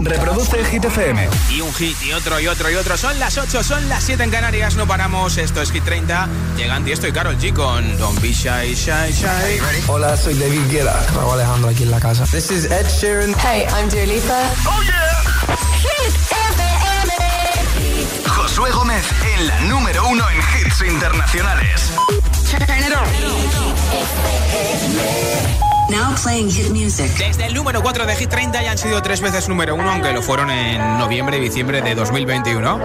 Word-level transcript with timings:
Reproduce 0.00 0.64
Hit 0.64 0.84
FM. 0.84 1.28
Y 1.50 1.60
un 1.60 1.74
hit 1.74 1.96
y 2.02 2.12
otro 2.12 2.38
y 2.40 2.46
otro 2.46 2.70
y 2.70 2.76
otro. 2.76 2.96
Son 2.96 3.18
las 3.18 3.36
8, 3.36 3.64
son 3.64 3.88
las 3.88 4.04
7 4.04 4.22
en 4.22 4.30
Canarias. 4.30 4.76
No 4.76 4.86
paramos. 4.86 5.36
Esto 5.38 5.60
es 5.60 5.72
Hit 5.72 5.84
30. 5.84 6.28
Llegan 6.56 6.84
Tiesto 6.84 7.08
y 7.08 7.12
Carol 7.12 7.36
G 7.38 7.52
con 7.52 7.98
Don't 7.98 8.20
Be 8.20 8.32
Shy, 8.32 8.74
Shy, 8.74 9.12
Shy. 9.12 9.60
Hola, 9.88 10.16
soy 10.16 10.34
David 10.34 10.70
Guetta. 10.70 11.04
Raúl 11.14 11.34
Alejandro 11.34 11.70
aquí 11.70 11.82
en 11.82 11.90
la 11.90 12.00
casa. 12.00 12.24
This 12.26 12.50
is 12.50 12.64
Ed 12.66 12.86
Sheeran. 12.86 13.34
Hey, 13.42 13.66
I'm 13.76 13.88
Dua 13.88 14.06
Lipa. 14.06 14.52
¡Oh, 14.66 14.82
yeah! 14.82 15.22
Hit 15.82 16.14
FM. 16.14 16.62
Josué 18.28 18.70
Gómez 18.70 19.04
en 19.34 19.46
la 19.46 19.60
número 19.62 20.08
uno 20.08 20.24
en 20.30 20.38
hits 20.38 20.82
internacionales. 20.82 21.92
Now 25.90 26.14
playing 26.22 26.50
hit 26.50 26.70
music. 26.70 27.10
Desde 27.16 27.46
el 27.46 27.54
número 27.54 27.82
4 27.82 28.04
de 28.04 28.14
Hit 28.14 28.28
30 28.28 28.62
ya 28.62 28.72
han 28.72 28.78
sido 28.78 29.00
tres 29.00 29.20
veces 29.20 29.48
número 29.48 29.74
uno, 29.74 29.90
aunque 29.90 30.12
lo 30.12 30.20
fueron 30.22 30.50
en 30.50 30.98
noviembre 30.98 31.38
y 31.38 31.40
diciembre 31.40 31.80
de 31.80 31.94
2021. 31.94 32.78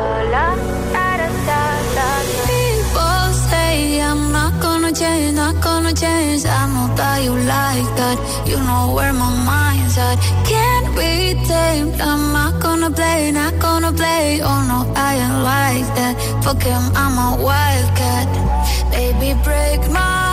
People 2.48 3.34
say 3.50 4.00
I'm 4.00 4.32
not 4.32 4.54
gonna 4.62 4.94
change, 4.94 5.34
not 5.34 5.62
gonna 5.62 5.94
change. 5.94 6.46
I 6.46 6.68
know 6.68 6.96
that 6.96 7.24
you 7.24 7.36
like 7.36 7.96
that. 7.98 8.18
You 8.46 8.58
know 8.60 8.94
where 8.96 9.12
my 9.12 9.30
mind's 9.44 9.98
at. 9.98 10.18
Can't 10.48 10.96
be 10.96 11.36
tamed. 11.46 12.00
I'm 12.00 12.32
not 12.32 12.62
gonna 12.62 12.90
play, 12.90 13.32
not 13.32 13.60
gonna 13.60 13.92
play. 13.92 14.40
Oh 14.42 14.64
no, 14.68 14.92
I 14.96 15.16
ain't 15.16 15.44
like 15.44 15.96
that. 15.96 16.16
Fuck 16.44 16.64
him, 16.64 16.84
I'm 16.96 17.18
a 17.18 17.44
wildcat. 17.44 18.28
Baby, 18.92 19.34
break 19.44 19.90
my 19.92 20.33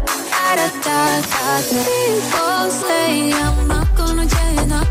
da 0.55 0.67
da 0.67 0.67
da 0.83 1.21
da 1.21 1.83
People 1.85 2.71
say 2.71 3.31
I'm 3.31 3.67
not 3.67 3.87
gonna 3.95 4.27
change. 4.27 4.90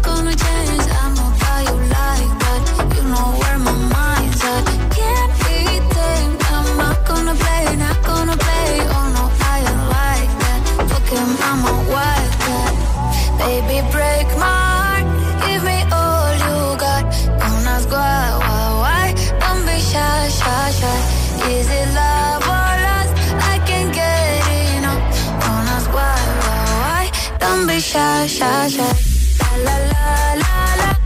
Don't 27.41 27.67
be 27.67 27.79
shy, 27.81 28.27
shy, 28.27 28.69
shy. 28.69 28.93
La 29.41 29.55
la 29.65 29.77
la 29.93 30.15
la 30.43 30.55
la 30.81 30.99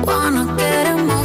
wanna 0.07 0.43
get 0.57 0.85
emotional 0.87 1.16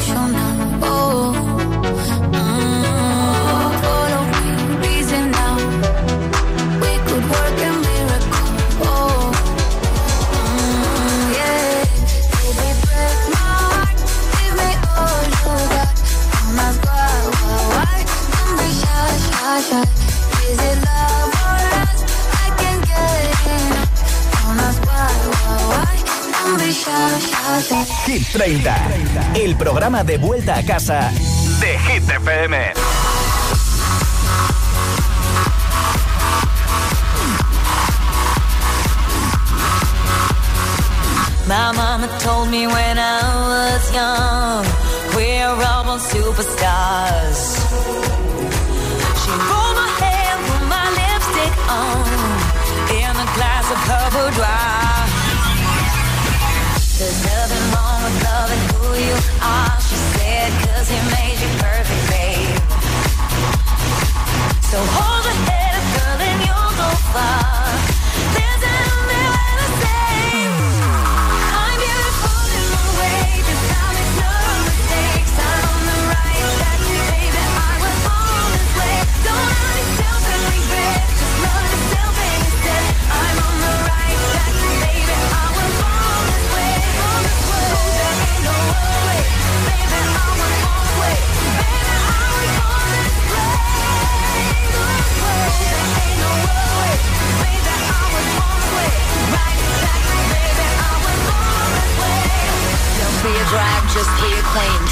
Hit 27.62 28.26
30. 28.32 29.34
El 29.36 29.56
programa 29.56 30.02
de 30.02 30.18
vuelta 30.18 30.56
a 30.56 30.64
casa 30.64 31.12
de 31.60 31.78
Hit 31.78 32.10
FM. 32.10 32.56
My 41.46 41.70
mama 41.72 42.08
told 42.18 42.48
me 42.50 42.66
when 42.66 42.98
I 42.98 43.20
was 43.46 43.94
young, 43.94 44.66
we're 45.14 45.46
all 45.46 45.84
born 45.84 46.00
superstars. 46.00 47.62
She 49.22 49.30
rolled 49.30 49.76
my 49.76 49.88
hair, 50.02 50.36
put 50.48 50.62
my 50.66 50.86
lipstick 50.98 51.54
on, 51.70 52.10
in 52.90 53.14
a 53.24 53.28
glass 53.36 53.70
of 53.70 53.78
her 53.86 54.10
boudoir. 54.10 54.91
Are, 59.40 59.80
she 59.80 59.96
said, 60.14 60.50
cause 60.64 60.88
he 60.88 60.98
made 61.10 61.38
you 61.42 61.50
perfect, 61.60 62.04
babe. 62.10 62.58
So 64.70 64.78
hold 64.78 65.24
your 65.24 65.38
head 65.48 65.72
up, 65.78 65.86
girl, 65.94 66.18
and 66.28 66.38
you'll 66.46 66.74
go 66.78 66.90
far. 67.12 67.81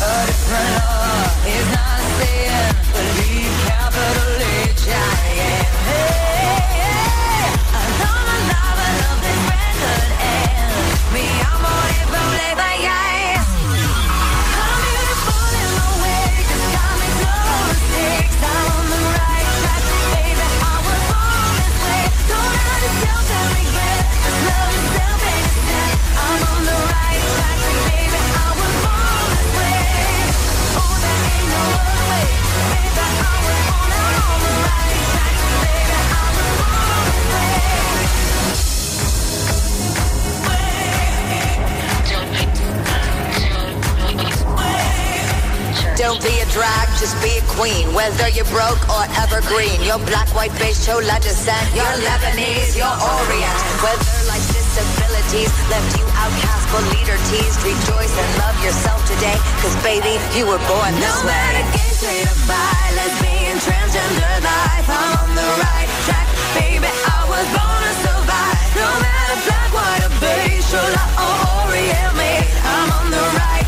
A 0.00 0.26
different 0.26 0.70
law 0.78 1.26
is 1.44 1.66
not 1.74 1.98
a 1.98 2.08
sin. 2.18 2.70
Believe 2.94 3.54
capital 3.66 4.38
H 4.70 4.86
I 4.86 5.26
am. 5.42 5.74
Hey. 5.90 7.50
I 7.74 7.84
this 9.26 9.42
record, 9.50 10.10
and 10.22 10.70
me, 11.12 11.26
I'm 11.50 11.64
on 11.66 11.88
it, 11.98 12.06
roll 12.14 12.30
just 46.98 47.20
be 47.22 47.36
a 47.36 47.44
queen. 47.52 47.92
Whether 47.92 48.28
you're 48.32 48.48
broke 48.48 48.80
or 48.88 49.04
evergreen, 49.20 49.76
your 49.84 49.98
black, 50.08 50.28
white, 50.34 50.52
beige, 50.58 50.80
chola 50.86 51.20
descent, 51.20 51.68
your 51.76 51.84
Lebanese, 52.00 52.76
your 52.76 52.88
Orient. 52.88 53.58
Whether 53.84 54.16
life's 54.26 54.48
disabilities 54.48 55.52
left 55.68 55.98
you 55.98 56.04
outcast 56.16 56.64
but 56.72 56.84
leader 56.96 57.18
teased, 57.28 57.60
rejoice 57.62 58.14
and 58.16 58.30
love 58.40 58.56
yourself 58.64 59.04
today. 59.06 59.36
Cause 59.60 59.76
baby, 59.84 60.16
you 60.32 60.46
were 60.48 60.60
born 60.66 60.92
this 60.96 61.12
No 61.12 61.28
way. 61.28 61.36
matter 61.36 61.64
gay, 61.76 61.92
straight 61.92 62.26
or 62.26 62.38
bi, 62.48 62.82
lesbian, 62.96 63.56
transgender 63.60 64.36
life, 64.42 64.88
I'm 64.88 65.12
on 65.22 65.30
the 65.36 65.48
right 65.60 65.90
track, 66.08 66.28
baby. 66.56 66.88
I 66.88 67.20
was 67.28 67.46
born 67.52 67.80
to 67.84 67.92
survive. 68.00 68.58
No 68.80 68.88
matter 69.04 69.38
black, 69.44 69.70
white, 69.76 70.02
or 70.08 70.14
beige, 70.24 70.64
chola 70.72 71.04
or 71.20 71.36
Orient, 71.68 72.12
me, 72.16 72.32
I'm 72.64 72.88
on 72.96 73.06
the 73.12 73.24
right 73.38 73.66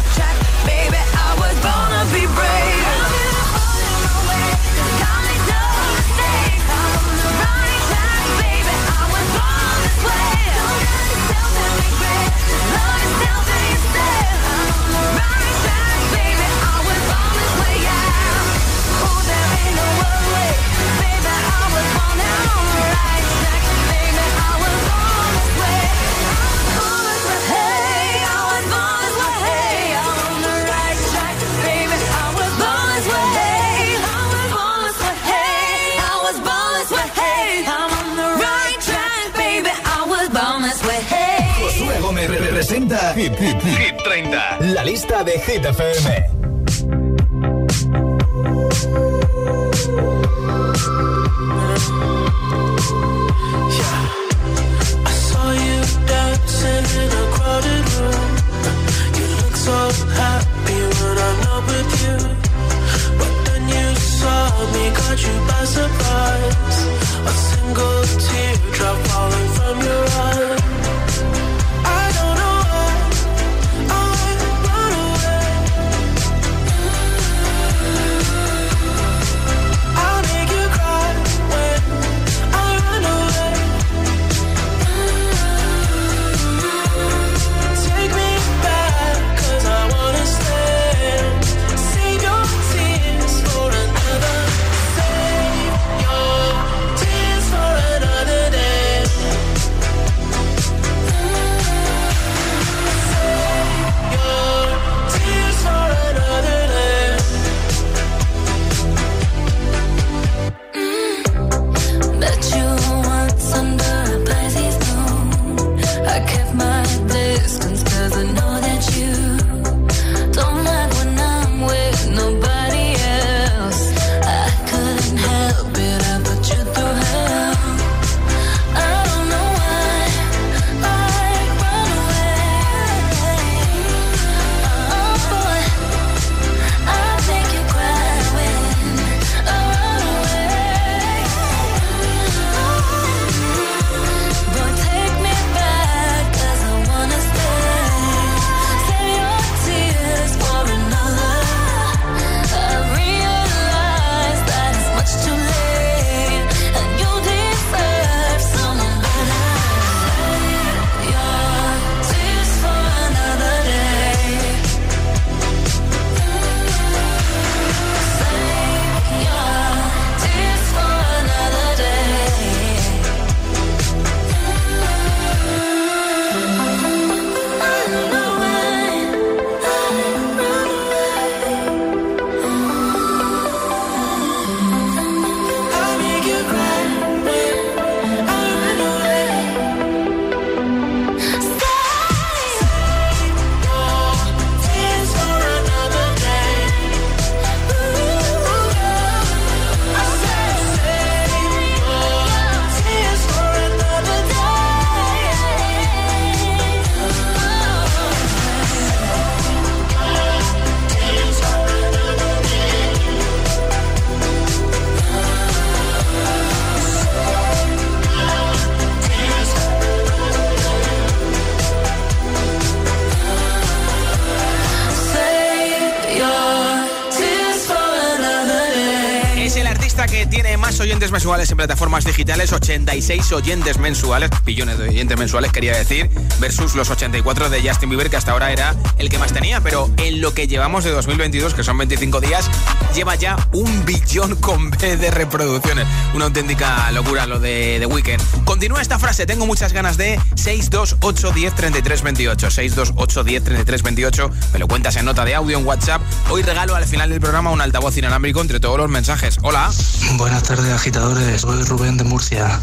tiene 230.26 230.56
más 230.56 230.78
oyentes 230.80 231.12
mensuales 231.12 231.50
en 231.50 231.56
plataformas 231.56 232.04
digitales, 232.04 232.52
86 232.52 233.32
oyentes 233.32 233.78
mensuales, 233.78 234.30
billones 234.44 234.78
de 234.78 234.88
oyentes 234.88 235.18
mensuales 235.18 235.52
quería 235.52 235.76
decir, 235.76 236.10
versus 236.40 236.74
los 236.74 236.90
84 236.90 237.48
de 237.48 237.62
Justin 237.62 237.90
Bieber, 237.90 238.10
que 238.10 238.16
hasta 238.16 238.32
ahora 238.32 238.52
era 238.52 238.74
el 238.98 239.08
que 239.08 239.18
más 239.18 239.32
tenía, 239.32 239.60
pero 239.60 239.90
en 239.96 240.20
lo 240.20 240.34
que 240.34 240.46
llevamos 240.46 240.84
de 240.84 240.90
2022, 240.90 241.54
que 241.54 241.62
son 241.62 241.78
25 241.78 242.20
días, 242.20 242.50
lleva 242.94 243.14
ya 243.14 243.36
un 243.52 243.84
billón 243.84 244.36
con 244.36 244.70
B 244.70 244.96
de 244.96 245.10
reproducciones. 245.10 245.86
Una 246.14 246.26
auténtica 246.26 246.90
locura 246.90 247.26
lo 247.26 247.38
de 247.38 247.76
The 247.78 247.86
Weeknd. 247.86 248.44
Continúa 248.44 248.82
esta 248.82 248.98
frase, 248.98 249.26
tengo 249.26 249.46
muchas 249.46 249.72
ganas 249.72 249.96
de 249.96 250.20
628 250.34 251.32
10 251.32 251.54
33 251.54 252.02
28. 252.02 252.50
628 252.50 253.24
10 253.24 253.44
33 253.44 253.82
28. 253.82 254.30
Me 254.52 254.58
lo 254.58 254.68
cuentas 254.68 254.96
en 254.96 255.04
nota 255.04 255.24
de 255.24 255.34
audio 255.34 255.58
en 255.58 255.66
WhatsApp. 255.66 256.02
Hoy 256.30 256.42
regalo 256.42 256.74
al 256.74 256.84
final 256.84 257.10
del 257.10 257.20
programa 257.20 257.50
un 257.50 257.60
altavoz 257.60 257.96
inalámbrico 257.96 258.40
entre 258.40 258.60
todos 258.60 258.78
los 258.78 258.90
mensajes. 258.90 259.38
Hola. 259.42 259.70
Buenas 260.16 260.42
tardes, 260.42 260.72
agitadores. 260.72 261.40
Soy 261.42 261.62
Rubén 261.64 261.96
de 261.96 262.04
Murcia. 262.04 262.58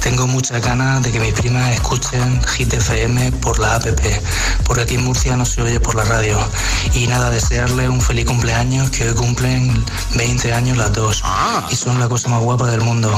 Tengo 0.00 0.26
muchas 0.26 0.60
ganas 0.62 1.02
de 1.02 1.10
que 1.12 1.20
mis 1.20 1.32
primas 1.32 1.72
escuchen 1.72 2.40
Hit 2.46 2.72
FM 2.74 3.32
por 3.32 3.58
la 3.58 3.76
app, 3.76 3.84
porque 4.64 4.82
aquí 4.82 4.94
en 4.96 5.04
Murcia 5.04 5.36
no 5.36 5.44
se 5.44 5.62
oye 5.62 5.80
por 5.80 5.94
la 5.94 6.04
radio. 6.04 6.38
Y 6.94 7.06
nada, 7.06 7.30
desearle 7.30 7.88
un 7.88 8.00
feliz 8.00 8.26
cumpleaños, 8.26 8.90
que 8.90 9.08
hoy 9.08 9.14
cumplen 9.14 9.84
20 10.16 10.52
años 10.52 10.76
las 10.76 10.92
dos. 10.92 11.22
Y 11.70 11.76
son 11.76 11.98
la 12.00 12.08
cosa 12.08 12.28
más 12.28 12.42
guapa 12.42 12.66
del 12.66 12.80
mundo. 12.80 13.12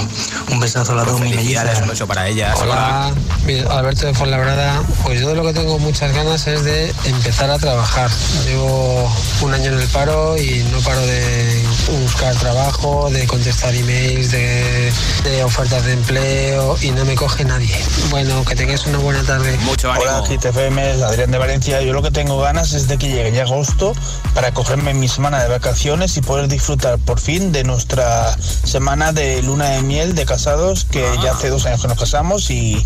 Un 0.50 0.60
besazo 0.60 0.92
a 0.92 0.96
las 0.96 1.06
dos, 1.06 1.20
mi 1.20 1.32
un 1.32 1.88
beso 1.88 2.06
para 2.06 2.28
ellas. 2.28 2.58
Hola, 2.60 3.12
mi- 3.44 3.60
Alberto 3.60 4.06
de 4.06 4.14
Fuenlabrada. 4.14 4.82
Pues 5.02 5.20
yo 5.20 5.28
de 5.28 5.34
lo 5.34 5.42
que 5.44 5.52
tengo 5.52 5.78
muchas 5.78 6.14
ganas 6.14 6.46
es 6.46 6.64
de 6.64 6.94
empezar 7.04 7.50
a 7.50 7.58
trabajar. 7.58 8.10
Llevo 8.46 9.10
un 9.42 9.54
año 9.54 9.72
en 9.72 9.80
el 9.80 9.88
paro 9.88 10.37
y 10.37 10.62
no 10.70 10.80
paro 10.80 11.00
de 11.00 11.64
buscar 12.02 12.34
trabajo, 12.37 13.08
de 13.10 13.26
contestar 13.26 13.69
emails, 13.74 14.30
de, 14.30 14.92
de 15.24 15.44
ofertas 15.44 15.84
de 15.84 15.92
empleo 15.92 16.76
y 16.82 16.90
no 16.90 17.04
me 17.04 17.14
coge 17.14 17.44
nadie. 17.44 17.74
Bueno, 18.10 18.44
que 18.44 18.54
tengáis 18.56 18.86
una 18.86 18.98
buena 18.98 19.22
tarde. 19.22 19.56
Mucho 19.62 19.90
Hola, 19.90 20.22
GTFM, 20.28 21.02
Adrián 21.04 21.30
de 21.30 21.38
Valencia. 21.38 21.80
Yo 21.82 21.92
lo 21.92 22.02
que 22.02 22.10
tengo 22.10 22.40
ganas 22.40 22.72
es 22.72 22.88
de 22.88 22.98
que 22.98 23.08
llegue 23.08 23.32
ya 23.32 23.42
agosto 23.42 23.94
para 24.34 24.52
cogerme 24.52 24.94
mi 24.94 25.08
semana 25.08 25.42
de 25.42 25.48
vacaciones 25.48 26.16
y 26.16 26.20
poder 26.22 26.48
disfrutar 26.48 26.98
por 26.98 27.20
fin 27.20 27.52
de 27.52 27.64
nuestra 27.64 28.36
semana 28.64 29.12
de 29.12 29.42
luna 29.42 29.70
de 29.70 29.82
miel 29.82 30.14
de 30.14 30.24
casados, 30.26 30.84
que 30.84 31.04
ya 31.22 31.32
hace 31.32 31.48
dos 31.48 31.66
años 31.66 31.82
que 31.82 31.88
nos 31.88 31.98
casamos 31.98 32.50
y 32.50 32.84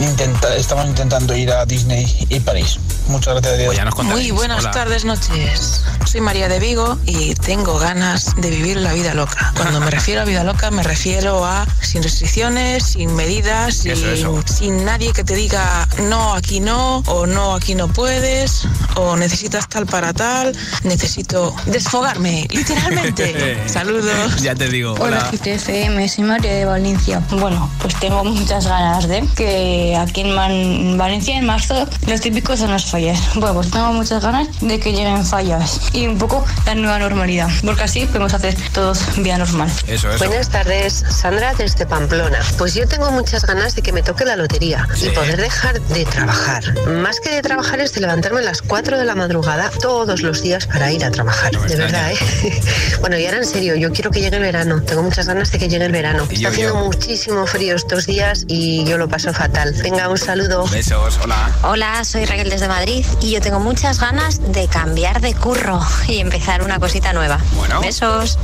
intenta- 0.00 0.54
estamos 0.56 0.86
intentando 0.86 1.34
ir 1.36 1.50
a 1.50 1.64
Disney 1.66 2.26
y 2.28 2.40
París. 2.40 2.78
Muchas 3.08 3.34
gracias, 3.34 3.54
Adrián. 3.54 3.88
Muy 4.04 4.30
buenas 4.30 4.70
tardes, 4.70 5.04
noches. 5.04 5.82
Soy 6.06 6.20
María 6.20 6.48
de 6.48 6.58
Vigo 6.58 6.98
y 7.06 7.34
tengo 7.34 7.78
ganas 7.78 8.34
de 8.36 8.50
vivir 8.50 8.76
la 8.78 8.92
vida 8.92 9.14
loca. 9.14 9.52
Cuando 9.56 9.80
me 9.80 9.90
refiero 9.90 10.07
a 10.16 10.24
vida 10.24 10.42
loca, 10.42 10.70
me 10.70 10.82
refiero 10.82 11.44
a 11.44 11.66
sin 11.82 12.02
restricciones, 12.02 12.82
sin 12.84 13.14
medidas, 13.14 13.74
sin, 13.74 13.92
Eso, 13.92 14.10
eso. 14.10 14.42
sin 14.46 14.84
nadie 14.84 15.12
que 15.12 15.22
te 15.22 15.34
diga 15.34 15.86
no, 16.04 16.32
aquí 16.34 16.60
no, 16.60 16.98
o 17.06 17.26
no, 17.26 17.54
aquí 17.54 17.74
no 17.74 17.88
puedes, 17.88 18.62
o 18.96 19.16
necesitas 19.16 19.68
tal 19.68 19.84
para 19.86 20.12
tal. 20.14 20.56
Necesito 20.84 21.54
desfogarme, 21.66 22.46
literalmente. 22.50 23.58
Saludos. 23.68 24.40
Ya 24.40 24.54
te 24.54 24.68
digo. 24.68 24.94
Hola, 24.98 25.28
GTFM, 25.30 26.08
soy 26.08 26.24
María 26.24 26.54
de 26.54 26.64
Valencia. 26.64 27.20
Bueno, 27.30 27.70
pues 27.82 27.94
tengo 28.00 28.24
muchas 28.24 28.66
ganas 28.66 29.08
de 29.08 29.26
que 29.36 29.96
aquí 30.00 30.22
en, 30.22 30.34
Man- 30.34 30.96
Valencia, 30.96 31.36
en 31.36 31.44
marzo, 31.44 31.86
los 32.06 32.20
típicos 32.20 32.60
son 32.60 32.70
las 32.70 32.86
fallas. 32.86 33.20
Bueno, 33.34 33.54
pues 33.54 33.70
tengo 33.70 33.92
muchas 33.92 34.22
ganas 34.22 34.48
de 34.60 34.80
que 34.80 34.92
lleguen 34.92 35.24
fallas 35.26 35.80
y 35.92 36.06
un 36.06 36.16
poco 36.16 36.44
la 36.64 36.74
nueva 36.74 36.98
normalidad, 36.98 37.48
porque 37.64 37.82
así 37.82 38.06
podemos 38.06 38.32
hacer 38.32 38.56
todos 38.72 39.00
vida 39.18 39.36
normal. 39.38 39.70
Eso, 39.98 40.16
Buenas 40.18 40.48
tardes, 40.48 41.04
Sandra 41.10 41.54
desde 41.54 41.84
Pamplona. 41.84 42.38
Pues 42.56 42.72
yo 42.74 42.86
tengo 42.86 43.10
muchas 43.10 43.44
ganas 43.44 43.74
de 43.74 43.82
que 43.82 43.92
me 43.92 44.00
toque 44.02 44.24
la 44.24 44.36
lotería 44.36 44.86
y 45.02 45.08
poder 45.10 45.40
dejar 45.40 45.80
de 45.80 46.04
trabajar. 46.04 46.62
Más 46.88 47.18
que 47.18 47.30
de 47.30 47.42
trabajar 47.42 47.80
es 47.80 47.92
de 47.94 48.02
levantarme 48.02 48.38
a 48.38 48.42
las 48.42 48.62
4 48.62 48.96
de 48.96 49.04
la 49.04 49.16
madrugada 49.16 49.70
todos 49.80 50.22
los 50.22 50.40
días 50.40 50.66
para 50.66 50.92
ir 50.92 51.04
a 51.04 51.10
trabajar. 51.10 51.50
de 51.50 51.74
verdad, 51.74 52.12
¿eh? 52.12 52.60
bueno, 53.00 53.18
y 53.18 53.26
ahora 53.26 53.38
en 53.38 53.44
serio, 53.44 53.74
yo 53.74 53.90
quiero 53.92 54.12
que 54.12 54.20
llegue 54.20 54.36
el 54.36 54.42
verano. 54.42 54.80
Tengo 54.82 55.02
muchas 55.02 55.26
ganas 55.26 55.50
de 55.50 55.58
que 55.58 55.68
llegue 55.68 55.84
el 55.86 55.92
verano. 55.92 56.28
Y 56.30 56.34
Está 56.34 56.42
yo, 56.42 56.48
haciendo 56.50 56.74
yo. 56.74 56.84
muchísimo 56.84 57.46
frío 57.48 57.74
estos 57.74 58.06
días 58.06 58.44
y 58.46 58.84
yo 58.84 58.98
lo 58.98 59.08
paso 59.08 59.32
fatal. 59.32 59.74
Venga, 59.82 60.08
un 60.08 60.18
saludo. 60.18 60.64
Besos, 60.68 61.18
hola. 61.24 61.50
Hola, 61.64 62.04
soy 62.04 62.24
Raquel 62.24 62.50
desde 62.50 62.68
Madrid 62.68 63.04
y 63.20 63.32
yo 63.32 63.40
tengo 63.40 63.58
muchas 63.58 63.98
ganas 63.98 64.52
de 64.52 64.68
cambiar 64.68 65.20
de 65.20 65.34
curro 65.34 65.80
y 66.06 66.18
empezar 66.20 66.62
una 66.62 66.78
cosita 66.78 67.12
nueva. 67.12 67.40
Bueno. 67.56 67.80
Besos. 67.80 68.38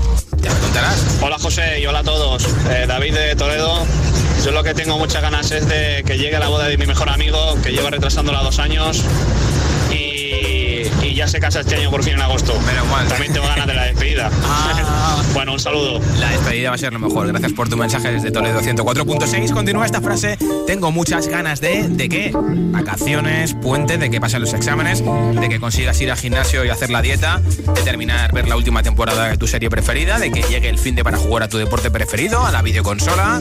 Hola 1.20 1.38
José 1.38 1.80
y 1.80 1.86
hola 1.86 2.00
a 2.00 2.04
todos. 2.04 2.46
Eh, 2.70 2.84
David 2.86 3.14
de 3.14 3.36
Toledo. 3.36 3.86
Yo 4.44 4.50
lo 4.50 4.62
que 4.62 4.74
tengo 4.74 4.98
muchas 4.98 5.22
ganas 5.22 5.50
es 5.50 5.66
de 5.68 6.02
que 6.06 6.18
llegue 6.18 6.38
la 6.38 6.48
boda 6.48 6.66
de 6.68 6.76
mi 6.76 6.86
mejor 6.86 7.08
amigo, 7.08 7.56
que 7.62 7.70
lleva 7.72 7.90
retrasándola 7.90 8.42
dos 8.42 8.58
años. 8.58 9.02
Y, 11.14 11.18
ya 11.18 11.28
se 11.28 11.38
casa 11.38 11.60
este 11.60 11.76
año 11.76 11.90
por 11.90 12.02
fin 12.02 12.14
en 12.14 12.22
agosto. 12.22 12.58
Menos 12.66 12.88
mal. 12.88 13.06
También 13.06 13.32
tengo 13.32 13.46
ganas 13.46 13.66
de 13.66 13.74
la 13.74 13.84
despedida. 13.84 14.30
Ah. 14.42 15.22
bueno, 15.34 15.52
un 15.52 15.60
saludo. 15.60 16.00
La 16.18 16.30
despedida 16.30 16.70
va 16.70 16.74
a 16.74 16.78
ser 16.78 16.92
lo 16.92 16.98
mejor. 16.98 17.28
Gracias 17.28 17.52
por 17.52 17.68
tu 17.68 17.76
mensaje 17.76 18.10
desde 18.10 18.32
Toledo 18.32 18.60
104.6. 18.60 19.52
Continúa 19.52 19.86
esta 19.86 20.00
frase. 20.00 20.36
Tengo 20.66 20.90
muchas 20.90 21.28
ganas 21.28 21.60
de. 21.60 21.88
¿De 21.88 22.08
qué? 22.08 22.32
Vacaciones, 22.34 23.54
puente, 23.54 23.96
de 23.96 24.10
que 24.10 24.20
pasen 24.20 24.40
los 24.40 24.52
exámenes, 24.54 25.02
de 25.04 25.48
que 25.48 25.60
consigas 25.60 26.00
ir 26.00 26.10
al 26.10 26.16
gimnasio 26.16 26.64
y 26.64 26.70
hacer 26.70 26.90
la 26.90 27.00
dieta, 27.00 27.40
de 27.40 27.82
terminar 27.82 28.32
ver 28.32 28.48
la 28.48 28.56
última 28.56 28.82
temporada 28.82 29.28
de 29.28 29.36
tu 29.36 29.46
serie 29.46 29.70
preferida, 29.70 30.18
de 30.18 30.32
que 30.32 30.42
llegue 30.42 30.68
el 30.68 30.78
fin 30.78 30.96
de 30.96 31.04
para 31.04 31.16
jugar 31.16 31.44
a 31.44 31.48
tu 31.48 31.58
deporte 31.58 31.90
preferido, 31.90 32.44
a 32.44 32.50
la 32.50 32.62
videoconsola, 32.62 33.40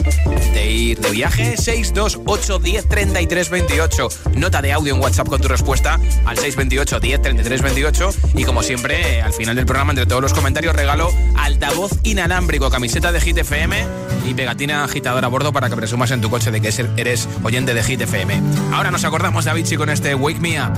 de 0.52 0.70
ir 0.70 1.00
de 1.00 1.10
viaje. 1.10 1.56
628 1.56 2.58
10 2.60 2.88
33 2.88 3.50
28. 3.50 4.08
Nota 4.36 4.62
de 4.62 4.72
audio 4.72 4.94
en 4.94 5.00
WhatsApp 5.00 5.28
con 5.28 5.40
tu 5.40 5.48
respuesta 5.48 5.94
al 6.24 6.38
628 6.38 7.00
10 7.00 7.22
33 7.22 7.63
28. 7.64 8.10
Y 8.36 8.44
como 8.44 8.62
siempre, 8.62 9.20
al 9.22 9.32
final 9.32 9.56
del 9.56 9.66
programa, 9.66 9.92
entre 9.92 10.06
todos 10.06 10.22
los 10.22 10.32
comentarios, 10.32 10.76
regalo 10.76 11.10
altavoz 11.36 11.92
inalámbrico, 12.04 12.70
camiseta 12.70 13.10
de 13.10 13.20
Hit 13.20 13.38
FM 13.38 13.84
y 14.26 14.34
pegatina 14.34 14.84
agitadora 14.84 15.26
a 15.26 15.30
bordo 15.30 15.52
para 15.52 15.68
que 15.68 15.76
presumas 15.76 16.10
en 16.12 16.20
tu 16.20 16.30
coche 16.30 16.50
de 16.50 16.60
que 16.60 16.72
eres 16.96 17.28
oyente 17.42 17.74
de 17.74 17.82
Hit 17.82 18.02
FM. 18.02 18.40
Ahora 18.72 18.90
nos 18.90 19.04
acordamos 19.04 19.44
de 19.44 19.50
Avicii 19.50 19.76
con 19.76 19.90
este 19.90 20.14
Wake 20.14 20.40
Me 20.40 20.60
Up. 20.60 20.72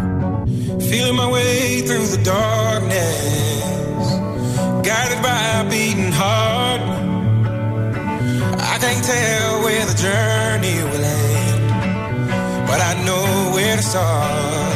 Feeling 0.89 1.17
my 1.17 1.27
way 1.27 1.83
through 1.83 2.07
the 2.07 2.23
darkness, 2.23 4.21
guided 4.83 5.21
by 5.23 5.61
a 5.61 5.65
beating 5.65 6.13
heart. 6.13 6.81
I 8.59 8.79
can't 8.79 9.05
tell 9.05 9.63
where 9.65 9.85
the 9.87 9.95
journey 9.95 10.83
will 10.85 11.05
end, 11.05 12.67
but 12.67 12.81
I 12.81 12.95
know 13.05 13.55
where 13.55 13.77
to. 13.77 14.76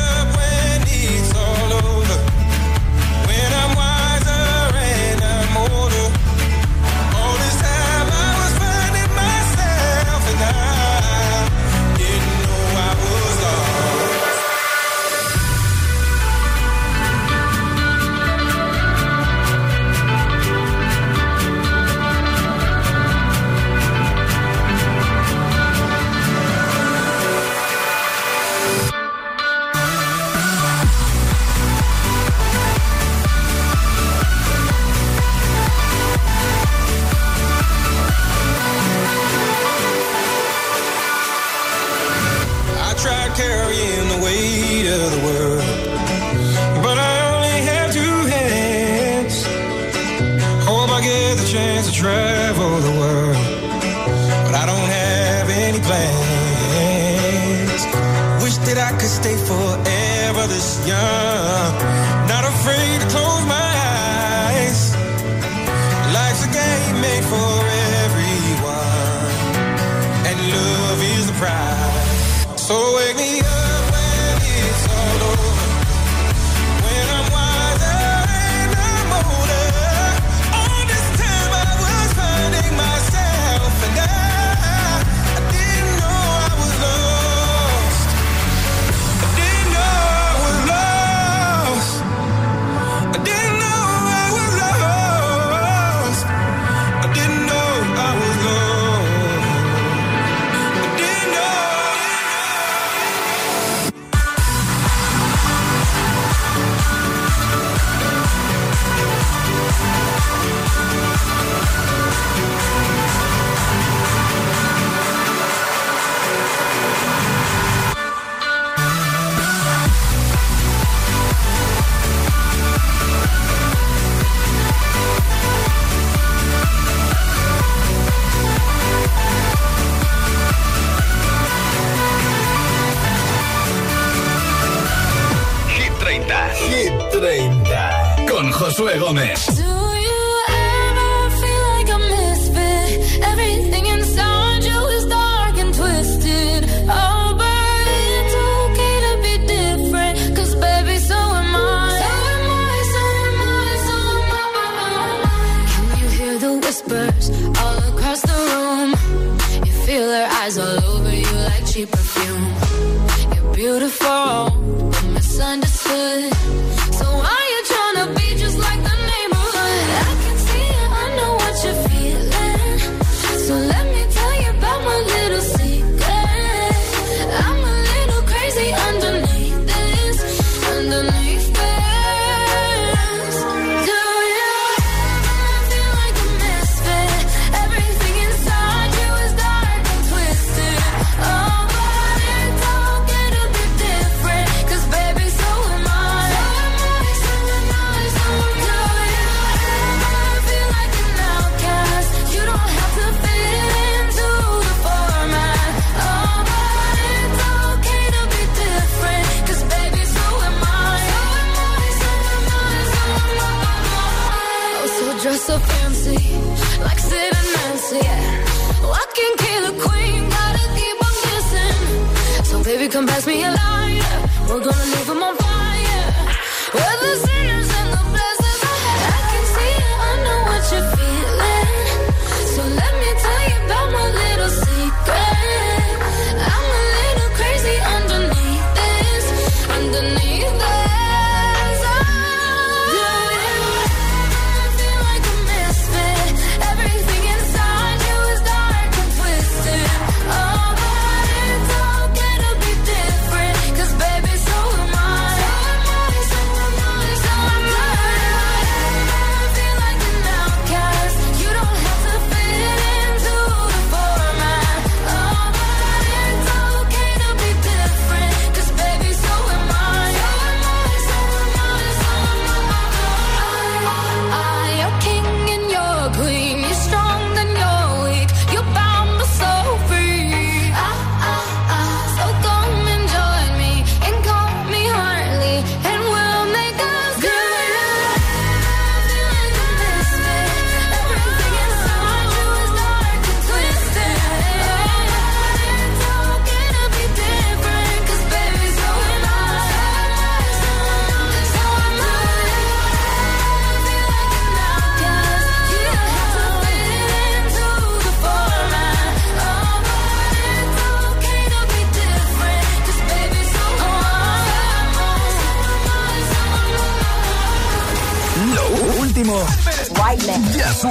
come 223.01 223.07
pass 223.07 223.25
me 223.25 223.43
a 223.43 223.60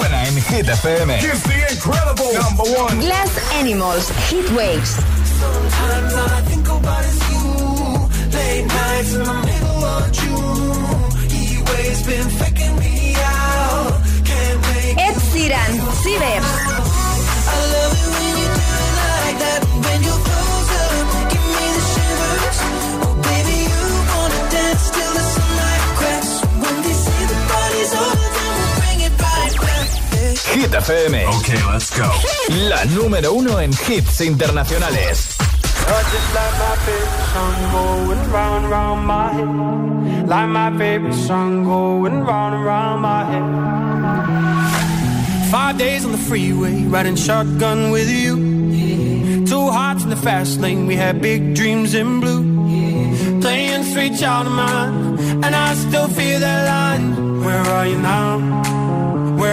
suena 0.00 0.26
en 0.26 0.34
Hit 0.34 0.68
FM. 0.68 1.18
Glass 3.00 3.30
Animals, 3.60 4.08
Heat 4.30 4.50
Waves. 4.56 4.96
Sometimes 5.38 6.14
all 6.14 6.28
I 6.28 6.42
think 6.48 6.68
about 6.68 7.04
is 7.04 7.18
you. 7.30 8.08
Late 8.32 8.66
nights 8.66 9.14
in 9.14 9.24
the 9.24 9.32
middle 9.32 9.84
of 9.84 10.12
June. 10.12 11.28
He 11.28 11.62
waves 11.62 12.02
been 12.02 12.30
faking 12.30 12.78
me 12.78 13.14
out. 13.16 13.92
Can't 14.24 14.60
make 14.68 14.98
Ed 14.98 15.16
Sheeran, 15.32 15.72
Cibers. 16.02 16.79
Hit 30.60 30.74
FM. 30.74 31.14
Ok, 31.26 31.48
let's 31.72 31.90
go. 31.96 32.04
La 32.68 32.84
número 32.84 33.32
uno 33.32 33.58
en 33.60 33.70
hits 33.72 34.20
internacionales. 34.20 35.38
You're 35.88 36.02
just 36.12 36.34
like 36.34 36.52
my 36.58 36.76
favorite 36.84 37.24
song 37.32 37.54
going 37.72 38.30
round 38.30 38.64
and 38.64 38.70
round 38.70 39.06
my 39.06 39.32
head. 39.32 40.28
Like 40.28 40.48
my 40.48 40.70
favorite 40.76 41.14
song 41.14 41.64
going 41.64 42.26
round 42.26 42.56
and 42.56 42.64
round 42.66 43.00
my 43.00 43.24
head. 43.24 43.42
Five 45.50 45.78
days 45.78 46.04
on 46.04 46.12
the 46.12 46.18
freeway, 46.18 46.84
riding 46.84 47.16
shotgun 47.16 47.90
with 47.90 48.10
you. 48.10 49.46
Two 49.46 49.70
hearts 49.70 50.02
in 50.04 50.10
the 50.10 50.16
fast 50.16 50.60
lane, 50.60 50.86
we 50.86 50.94
had 50.94 51.22
big 51.22 51.54
dreams 51.54 51.94
in 51.94 52.20
blue. 52.20 52.44
Playing 53.40 53.82
sweet 53.84 54.18
child 54.18 54.46
of 54.46 54.52
mine, 54.52 55.42
and 55.42 55.56
I 55.56 55.72
still 55.74 56.08
feel 56.08 56.38
that 56.38 56.66
line. 56.66 57.40
Where 57.42 57.62
are 57.62 57.86
you 57.86 57.96
now? 57.96 59.09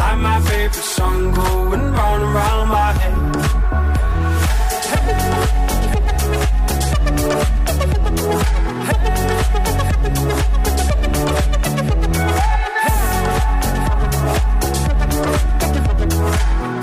Like 0.00 0.18
my 0.18 0.40
favorite 0.40 0.72
song 0.96 1.34
going 1.34 1.92
round 1.92 2.22
and 2.22 2.34
round 2.34 2.70
my 2.70 2.92
head. 3.00 3.14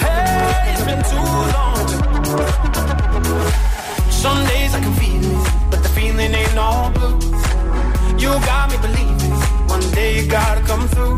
Hey, 0.04 0.74
it's 0.74 0.84
been 0.86 1.02
too 1.12 1.28
long. 1.56 1.88
Some 4.12 4.46
days 4.46 4.76
I 4.76 4.80
can 4.80 4.94
feel 4.94 5.24
it, 5.24 5.72
but 5.72 5.82
the 5.82 5.90
feeling 5.90 6.34
ain't 6.36 6.58
all 6.58 6.92
blue. 6.92 7.18
You 8.20 8.30
got 8.46 8.70
me 8.70 8.78
believing 8.78 9.34
one 9.68 9.82
day 9.92 10.22
you 10.22 10.28
gotta 10.30 10.62
come 10.62 10.88
through. 10.90 11.18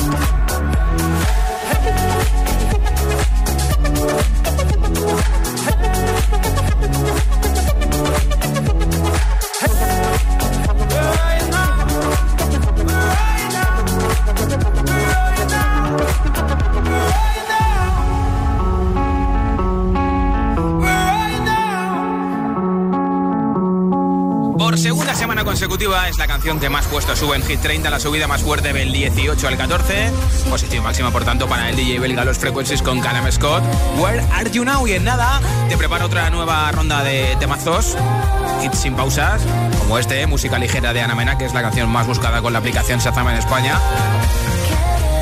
Consecutiva 25.43 26.07
es 26.09 26.17
la 26.17 26.27
canción 26.27 26.59
que 26.59 26.69
más 26.69 26.85
puesto 26.87 27.15
sube 27.15 27.35
en 27.35 27.43
Hit 27.43 27.61
30, 27.61 27.89
la 27.89 27.99
subida 27.99 28.27
más 28.27 28.41
fuerte 28.41 28.73
del 28.73 28.91
18 28.91 29.47
al 29.47 29.57
14. 29.57 30.11
Posición 30.49 30.83
máxima, 30.83 31.11
por 31.11 31.23
tanto, 31.23 31.47
para 31.47 31.69
el 31.69 31.75
DJ 31.75 31.99
belga 31.99 32.25
Los 32.25 32.37
Frequencies 32.37 32.81
con 32.81 32.99
Callum 32.99 33.31
Scott. 33.31 33.63
Where 33.97 34.21
are 34.31 34.49
you 34.51 34.63
now? 34.63 34.85
Y 34.87 34.93
en 34.93 35.03
nada, 35.03 35.41
te 35.69 35.77
preparo 35.77 36.05
otra 36.05 36.29
nueva 36.29 36.71
ronda 36.71 37.03
de 37.03 37.35
temazos. 37.39 37.95
Hits 38.63 38.79
sin 38.79 38.95
pausas, 38.95 39.41
como 39.79 39.97
este, 39.97 40.25
música 40.27 40.59
ligera 40.59 40.93
de 40.93 41.01
Ana 41.01 41.15
Mena, 41.15 41.37
que 41.37 41.45
es 41.45 41.53
la 41.53 41.61
canción 41.61 41.89
más 41.89 42.07
buscada 42.07 42.41
con 42.41 42.53
la 42.53 42.59
aplicación 42.59 42.99
Shazam 42.99 43.29
en 43.29 43.37
España. 43.37 43.79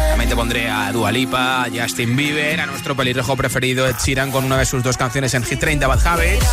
También 0.10 0.30
te 0.30 0.36
pondré 0.36 0.70
a 0.70 0.92
Dua 0.92 1.12
Lipa, 1.12 1.64
a 1.64 1.68
Justin 1.70 2.16
Bieber, 2.16 2.62
a 2.62 2.66
nuestro 2.66 2.96
pelirrojo 2.96 3.38
preferido 3.38 3.88
Ed 3.88 3.96
Sheeran 4.04 4.32
con 4.32 4.44
una 4.44 4.58
de 4.58 4.66
sus 4.66 4.84
dos 4.84 4.98
canciones 4.98 5.34
en 5.34 5.44
Hit 5.44 5.60
30, 5.60 5.88
Bad 5.88 6.06
Habits 6.06 6.48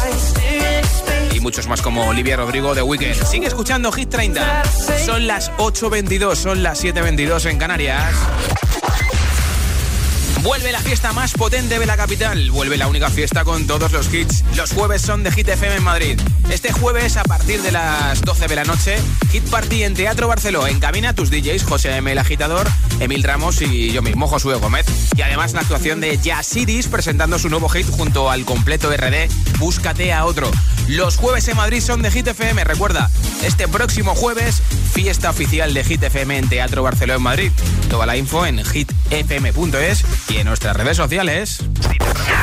muchos 1.46 1.68
más 1.68 1.80
como 1.80 2.04
Olivia 2.08 2.36
Rodrigo 2.36 2.74
de 2.74 2.82
Weekend. 2.82 3.24
Sigue 3.24 3.46
escuchando 3.46 3.92
Hit 3.92 4.08
30. 4.08 4.64
Son 5.04 5.28
las 5.28 5.52
8.22, 5.58 6.34
son 6.34 6.64
las 6.64 6.82
7.22 6.82 7.48
en 7.48 7.56
Canarias. 7.56 8.16
Vuelve 10.46 10.70
la 10.70 10.78
fiesta 10.78 11.12
más 11.12 11.32
potente 11.32 11.76
de 11.80 11.86
la 11.86 11.96
capital. 11.96 12.52
Vuelve 12.52 12.76
la 12.76 12.86
única 12.86 13.10
fiesta 13.10 13.42
con 13.42 13.66
todos 13.66 13.90
los 13.90 14.14
hits. 14.14 14.44
Los 14.54 14.72
jueves 14.72 15.02
son 15.02 15.24
de 15.24 15.32
Hit 15.32 15.48
FM 15.48 15.74
en 15.74 15.82
Madrid. 15.82 16.20
Este 16.48 16.72
jueves, 16.72 17.16
a 17.16 17.24
partir 17.24 17.60
de 17.62 17.72
las 17.72 18.22
12 18.22 18.46
de 18.46 18.54
la 18.54 18.62
noche, 18.62 18.96
Hit 19.32 19.42
Party 19.50 19.82
en 19.82 19.94
Teatro 19.94 20.28
Barceló. 20.28 20.68
En 20.68 20.78
cabina 20.78 21.14
tus 21.14 21.32
DJs, 21.32 21.64
José 21.64 21.96
M. 21.96 22.12
el 22.12 22.18
Agitador, 22.18 22.68
Emil 23.00 23.24
Ramos 23.24 23.60
y 23.60 23.90
yo 23.90 24.02
mismo, 24.02 24.28
Josué 24.28 24.54
Gómez. 24.54 24.86
Y 25.16 25.22
además 25.22 25.52
la 25.52 25.62
actuación 25.62 26.00
de 26.00 26.16
Yasidis 26.16 26.86
presentando 26.86 27.40
su 27.40 27.48
nuevo 27.48 27.68
hit 27.68 27.90
junto 27.90 28.30
al 28.30 28.44
completo 28.44 28.92
RD 28.96 29.28
Búscate 29.58 30.12
a 30.12 30.26
otro. 30.26 30.48
Los 30.86 31.16
jueves 31.16 31.48
en 31.48 31.56
Madrid 31.56 31.80
son 31.80 32.02
de 32.02 32.12
Hit 32.12 32.28
FM. 32.28 32.62
Recuerda, 32.62 33.10
este 33.42 33.66
próximo 33.66 34.14
jueves, 34.14 34.62
fiesta 34.96 35.28
oficial 35.28 35.74
de 35.74 35.84
Hit 35.84 36.02
FM 36.04 36.38
en 36.38 36.48
Teatro 36.48 36.82
Barceló 36.82 37.16
en 37.16 37.22
Madrid. 37.22 37.52
Toda 37.90 38.06
la 38.06 38.16
info 38.16 38.46
en 38.46 38.64
hitfm.es 38.64 40.04
y 40.30 40.36
en 40.38 40.46
nuestras 40.46 40.74
redes 40.74 40.96
sociales. 40.96 41.62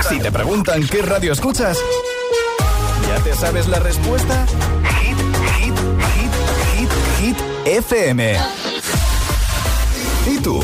Si 0.08 0.20
te 0.20 0.32
preguntan 0.32 0.88
qué 0.88 1.02
radio 1.02 1.34
escuchas, 1.34 1.80
¿ya 3.08 3.24
te 3.24 3.34
sabes 3.36 3.68
la 3.68 3.80
respuesta? 3.80 4.46
Hit, 5.02 5.18
hit, 5.58 5.76
hit, 6.13 6.32
hit, 6.78 6.92
hit, 7.20 7.38
FM. 7.66 8.38
¿Y 10.28 10.38
tú? 10.38 10.63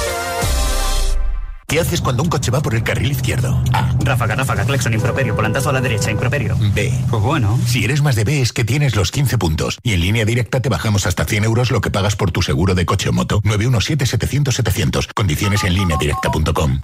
¿Qué 1.71 1.79
haces 1.79 2.01
cuando 2.01 2.21
un 2.21 2.27
coche 2.27 2.51
va 2.51 2.59
por 2.59 2.75
el 2.75 2.83
carril 2.83 3.13
izquierdo? 3.13 3.63
A. 3.71 3.95
Ráfaga, 4.03 4.35
ráfaga, 4.35 4.65
claxon, 4.65 4.93
improperio, 4.93 5.33
volantazo 5.33 5.69
a 5.69 5.71
la 5.71 5.79
derecha, 5.79 6.11
improperio. 6.11 6.57
B. 6.75 6.91
Pues 7.09 7.23
bueno. 7.23 7.57
Si 7.65 7.85
eres 7.85 8.01
más 8.01 8.17
de 8.17 8.25
B 8.25 8.41
es 8.41 8.51
que 8.51 8.65
tienes 8.65 8.97
los 8.97 9.09
15 9.09 9.37
puntos. 9.37 9.77
Y 9.81 9.93
en 9.93 10.01
línea 10.01 10.25
directa 10.25 10.59
te 10.59 10.67
bajamos 10.67 11.07
hasta 11.07 11.23
100 11.23 11.45
euros 11.45 11.71
lo 11.71 11.79
que 11.79 11.89
pagas 11.89 12.17
por 12.17 12.31
tu 12.31 12.41
seguro 12.41 12.75
de 12.75 12.85
coche 12.85 13.07
o 13.07 13.13
moto. 13.13 13.39
917-700-700. 13.43 15.13
Condiciones 15.15 15.63
en 15.63 15.75
línea 15.75 15.95
directa.com. 15.95 16.81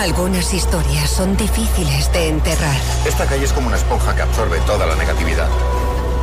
Algunas 0.00 0.52
historias 0.52 1.08
son 1.08 1.36
difíciles 1.36 2.12
de 2.12 2.30
enterrar. 2.30 2.80
Esta 3.06 3.26
calle 3.26 3.44
es 3.44 3.52
como 3.52 3.68
una 3.68 3.76
esponja 3.76 4.16
que 4.16 4.22
absorbe 4.22 4.58
toda 4.66 4.84
la 4.84 4.96
negatividad. 4.96 5.48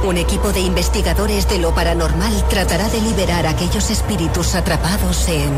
Un 0.05 0.17
equipo 0.17 0.51
de 0.51 0.59
investigadores 0.59 1.49
de 1.49 1.57
lo 1.57 1.73
paranormal 1.73 2.47
tratará 2.47 2.87
de 2.89 3.01
liberar 3.01 3.47
a 3.47 3.51
aquellos 3.51 3.89
espíritus 3.89 4.53
atrapados 4.53 5.27
en 5.29 5.49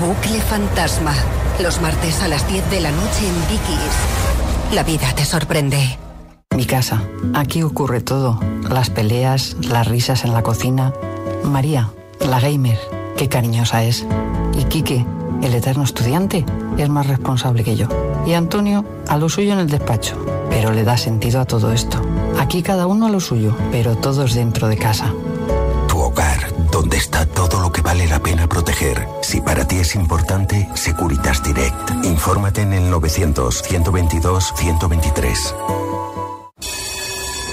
Bucle 0.00 0.40
Fantasma. 0.40 1.14
Los 1.60 1.82
martes 1.82 2.22
a 2.22 2.28
las 2.28 2.48
10 2.48 2.70
de 2.70 2.80
la 2.80 2.90
noche 2.90 3.28
en 3.28 3.34
Vicky's. 3.50 4.74
La 4.74 4.82
vida 4.82 5.12
te 5.14 5.26
sorprende. 5.26 5.98
Mi 6.56 6.64
casa. 6.64 7.02
Aquí 7.34 7.62
ocurre 7.62 8.00
todo. 8.00 8.40
Las 8.70 8.88
peleas, 8.88 9.56
las 9.60 9.86
risas 9.86 10.24
en 10.24 10.32
la 10.32 10.42
cocina. 10.42 10.94
María, 11.44 11.90
la 12.18 12.40
gamer, 12.40 12.78
qué 13.16 13.28
cariñosa 13.28 13.84
es. 13.84 14.04
Y 14.58 14.64
Quique, 14.64 15.06
el 15.42 15.54
eterno 15.54 15.84
estudiante, 15.84 16.44
es 16.78 16.88
más 16.88 17.06
responsable 17.06 17.62
que 17.64 17.76
yo. 17.76 17.86
Y 18.26 18.32
Antonio, 18.34 18.84
a 19.08 19.18
lo 19.18 19.28
suyo 19.28 19.52
en 19.52 19.60
el 19.60 19.68
despacho. 19.68 20.16
Pero 20.50 20.72
le 20.72 20.82
da 20.84 20.96
sentido 20.96 21.40
a 21.40 21.44
todo 21.44 21.72
esto. 21.72 22.00
Aquí 22.38 22.62
cada 22.62 22.86
uno 22.86 23.06
a 23.06 23.10
lo 23.10 23.20
suyo, 23.20 23.54
pero 23.70 23.96
todos 23.96 24.34
dentro 24.34 24.68
de 24.68 24.76
casa. 24.76 25.12
Tu 25.88 25.98
hogar, 25.98 26.52
donde 26.70 26.96
está 26.96 27.26
todo 27.26 27.60
lo 27.60 27.72
que 27.72 27.82
vale 27.82 28.06
la 28.06 28.20
pena 28.20 28.48
proteger. 28.48 29.06
Si 29.22 29.40
para 29.40 29.66
ti 29.66 29.76
es 29.76 29.94
importante, 29.94 30.68
Securitas 30.74 31.42
Direct. 31.42 32.04
Infórmate 32.04 32.62
en 32.62 32.74
el 32.74 32.92
900-122-123. 32.92 35.91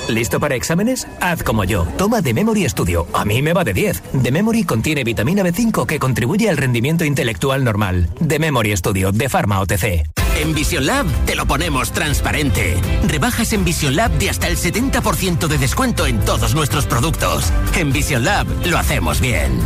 ¿Listo 0.10 0.40
para 0.40 0.56
exámenes? 0.56 1.08
Haz 1.22 1.44
como 1.44 1.64
yo. 1.64 1.86
Toma 1.96 2.24
The 2.24 2.34
Memory 2.34 2.68
Studio. 2.68 3.08
A 3.14 3.26
mí 3.26 3.44
me 3.44 3.54
va 3.54 3.64
de 3.64 3.74
10. 3.74 4.02
The 4.24 4.32
Memory 4.32 4.64
contiene 4.64 5.04
vitamina 5.04 5.44
B5 5.44 5.86
que 5.86 6.00
contribuye 6.00 6.50
al 6.50 6.58
rendimiento 6.58 7.06
intelectual 7.06 7.64
normal. 7.64 8.10
The 8.28 8.40
Memory 8.40 8.76
Studio 8.76 9.12
de 9.12 9.30
Pharma 9.30 9.60
OTC. 9.60 10.10
En 10.42 10.56
Vision 10.56 10.88
Lab 10.88 11.06
te 11.28 11.36
lo 11.36 11.46
ponemos 11.46 11.92
transparente. 11.92 12.76
Rebajas 13.08 13.54
en 13.54 13.64
Vision 13.64 13.96
Lab 13.96 14.10
de 14.18 14.32
hasta 14.32 14.48
el 14.48 14.58
70% 14.58 15.48
de 15.48 15.58
descuento 15.60 16.08
en 16.08 16.20
todos 16.22 16.56
nuestros 16.56 16.88
productos. 16.88 17.54
En 17.76 17.94
Vision 17.94 18.26
Lab 18.26 18.48
lo 18.66 18.80
hacemos 18.80 19.22
bien. 19.22 19.60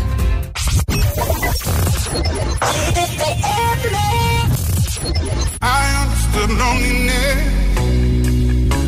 I 5.61 6.03
understood 6.03 6.49
loneliness 6.57 7.37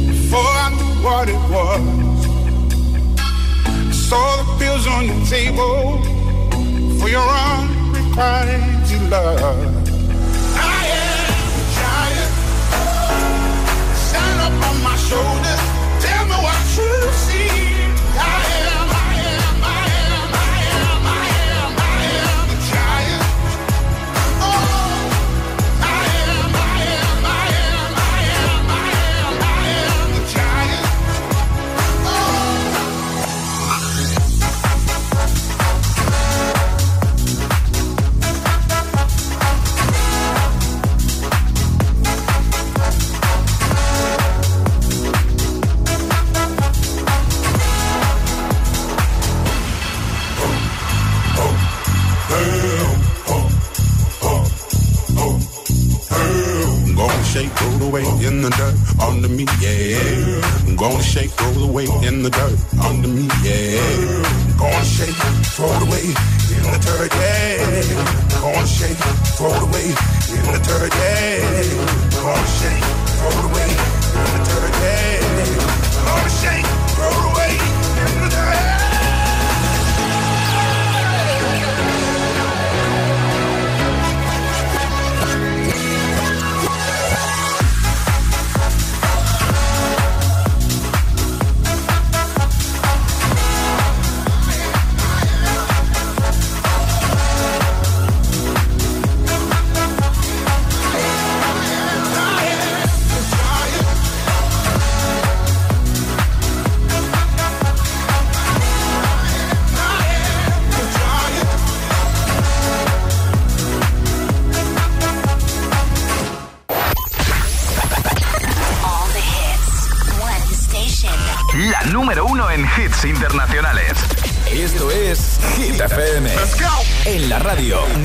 before 0.10 0.42
I 0.42 0.70
knew 0.76 0.95
what 1.06 1.30
it 1.30 1.42
was. 1.54 2.26
I 3.20 3.92
saw 3.92 4.26
the 4.42 4.46
pills 4.58 4.88
on 4.88 5.06
your 5.06 5.24
table 5.28 6.02
for 7.00 7.10
your 7.10 7.30
unrequited 7.46 9.02
love. 9.12 9.40
I 10.58 10.82
am 11.02 11.52
a 11.60 11.66
giant. 11.78 12.34
Stand 14.08 14.38
up 14.48 14.56
on 14.68 14.76
my 14.82 14.96
shoulders. 15.08 15.75
Away 57.88 58.04
in 58.26 58.42
the 58.42 58.50
dirt 58.50 58.76
under 59.02 59.28
me, 59.30 59.46
yeah. 59.62 60.42
I'm 60.68 60.76
Gonna 60.76 61.02
shake, 61.02 61.32
throw 61.32 61.52
roll 61.54 61.70
away 61.70 61.86
in 62.08 62.24
the 62.24 62.30
dirt 62.30 62.58
under 62.84 63.08
me, 63.08 63.28
yeah. 63.44 63.80
I'm 63.80 64.58
Gonna 64.58 64.86
shake, 64.86 65.16
throw 65.56 65.68
roll 65.68 65.88
away 65.88 66.06
in 66.56 66.64
the 66.72 66.80
dirt, 66.86 67.12
yeah. 67.14 67.62
I'm 68.36 68.42
Gonna 68.42 68.68
shake, 68.68 69.00
roll 69.40 69.54
away 69.68 69.88
in 70.34 70.46
the 70.54 70.60
dirt, 70.68 70.94
yeah. 70.94 71.42
Gonna 72.22 72.48
shake, 72.58 72.86
roll 73.22 73.46
away 73.50 73.70
in 73.70 74.30
the 74.34 74.42
dirt, 74.50 74.74
yeah. 74.82 75.20
Gonna 76.06 76.30
shake, 76.30 76.68
roll 76.98 77.32
away 77.32 77.35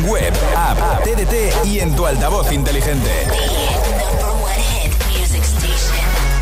web, 0.08 0.32
app, 0.56 1.02
TDT 1.02 1.66
y 1.66 1.80
en 1.80 1.94
tu 1.94 2.06
altavoz 2.06 2.52
inteligente. 2.52 3.26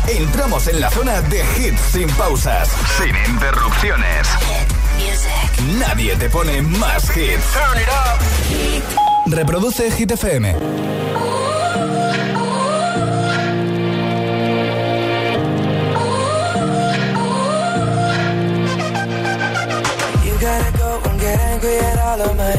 Entramos 0.07 0.67
en 0.67 0.79
la 0.79 0.89
zona 0.89 1.21
de 1.21 1.39
hits 1.57 1.81
sin 1.91 2.09
pausas, 2.11 2.69
sin 2.97 3.15
interrupciones. 3.33 4.27
Nadie 5.77 6.15
te 6.15 6.29
pone 6.29 6.61
más 6.61 7.15
hits. 7.15 7.43
Reproduce 9.27 9.91
Hit 9.91 10.11
FM. 10.11 10.55
angry 21.59 21.77
at 21.77 21.99
all 21.99 22.21
of 22.21 22.37
my 22.37 22.43
honesty. 22.43 22.49
You 22.49 22.55
know 22.55 22.58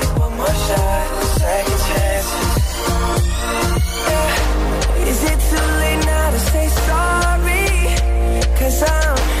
more 0.41 0.57
shot, 0.65 1.07
second 1.37 1.79
chance 1.87 2.29
yeah. 4.09 5.09
Is 5.11 5.19
it 5.31 5.39
too 5.49 5.65
late 5.81 6.03
now 6.05 6.27
to 6.31 6.39
say 6.51 6.67
sorry? 6.87 7.67
Cause 8.57 8.79
I'm 8.81 9.40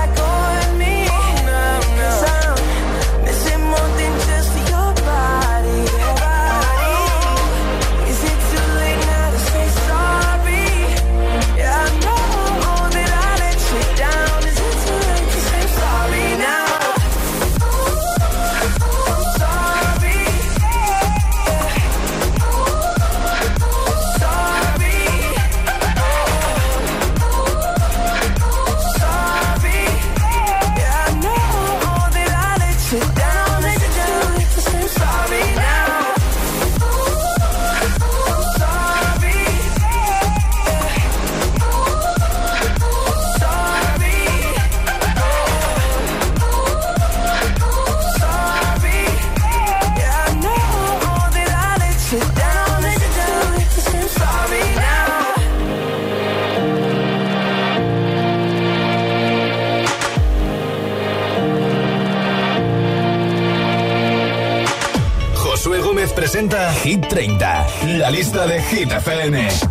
lista 68.11 68.45
de 68.45 68.61
Hit 68.61 68.91
FM. 68.91 69.70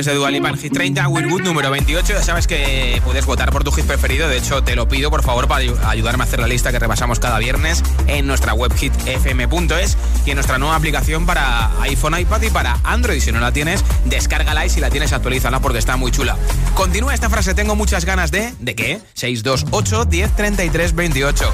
De 0.00 0.14
Dua 0.14 0.30
Lipa 0.30 0.48
en 0.48 0.56
Hit 0.56 0.72
30, 0.72 1.06
Will 1.08 1.28
Good 1.28 1.42
número 1.42 1.70
28. 1.70 2.14
Ya 2.14 2.22
sabes 2.22 2.46
que 2.46 3.00
puedes 3.04 3.26
votar 3.26 3.52
por 3.52 3.62
tu 3.62 3.70
hit 3.72 3.84
preferido. 3.84 4.26
De 4.26 4.38
hecho, 4.38 4.64
te 4.64 4.74
lo 4.74 4.88
pido 4.88 5.10
por 5.10 5.22
favor 5.22 5.46
para 5.46 5.62
ayu- 5.64 5.78
ayudarme 5.86 6.24
a 6.24 6.26
hacer 6.26 6.40
la 6.40 6.46
lista 6.48 6.72
que 6.72 6.78
repasamos 6.78 7.20
cada 7.20 7.38
viernes 7.38 7.82
en 8.06 8.26
nuestra 8.26 8.54
web 8.54 8.72
hitfm.es 8.74 9.96
y 10.24 10.30
en 10.30 10.36
nuestra 10.36 10.58
nueva 10.58 10.76
aplicación 10.76 11.26
para 11.26 11.70
iPhone, 11.82 12.18
iPad 12.18 12.40
y 12.42 12.50
para 12.50 12.78
Android. 12.84 13.20
Si 13.20 13.32
no 13.32 13.40
la 13.40 13.52
tienes, 13.52 13.84
descárgala 14.06 14.64
y 14.64 14.70
si 14.70 14.80
la 14.80 14.88
tienes, 14.88 15.12
actualízala 15.12 15.60
porque 15.60 15.78
está 15.78 15.96
muy 15.98 16.10
chula. 16.10 16.36
Continúa 16.74 17.12
esta 17.12 17.28
frase. 17.28 17.54
Tengo 17.54 17.76
muchas 17.76 18.04
ganas 18.06 18.30
de. 18.30 18.54
¿De 18.60 18.74
qué? 18.74 18.98
628 19.14 20.06
10 20.06 20.34
33 20.36 20.94
28. 20.94 21.52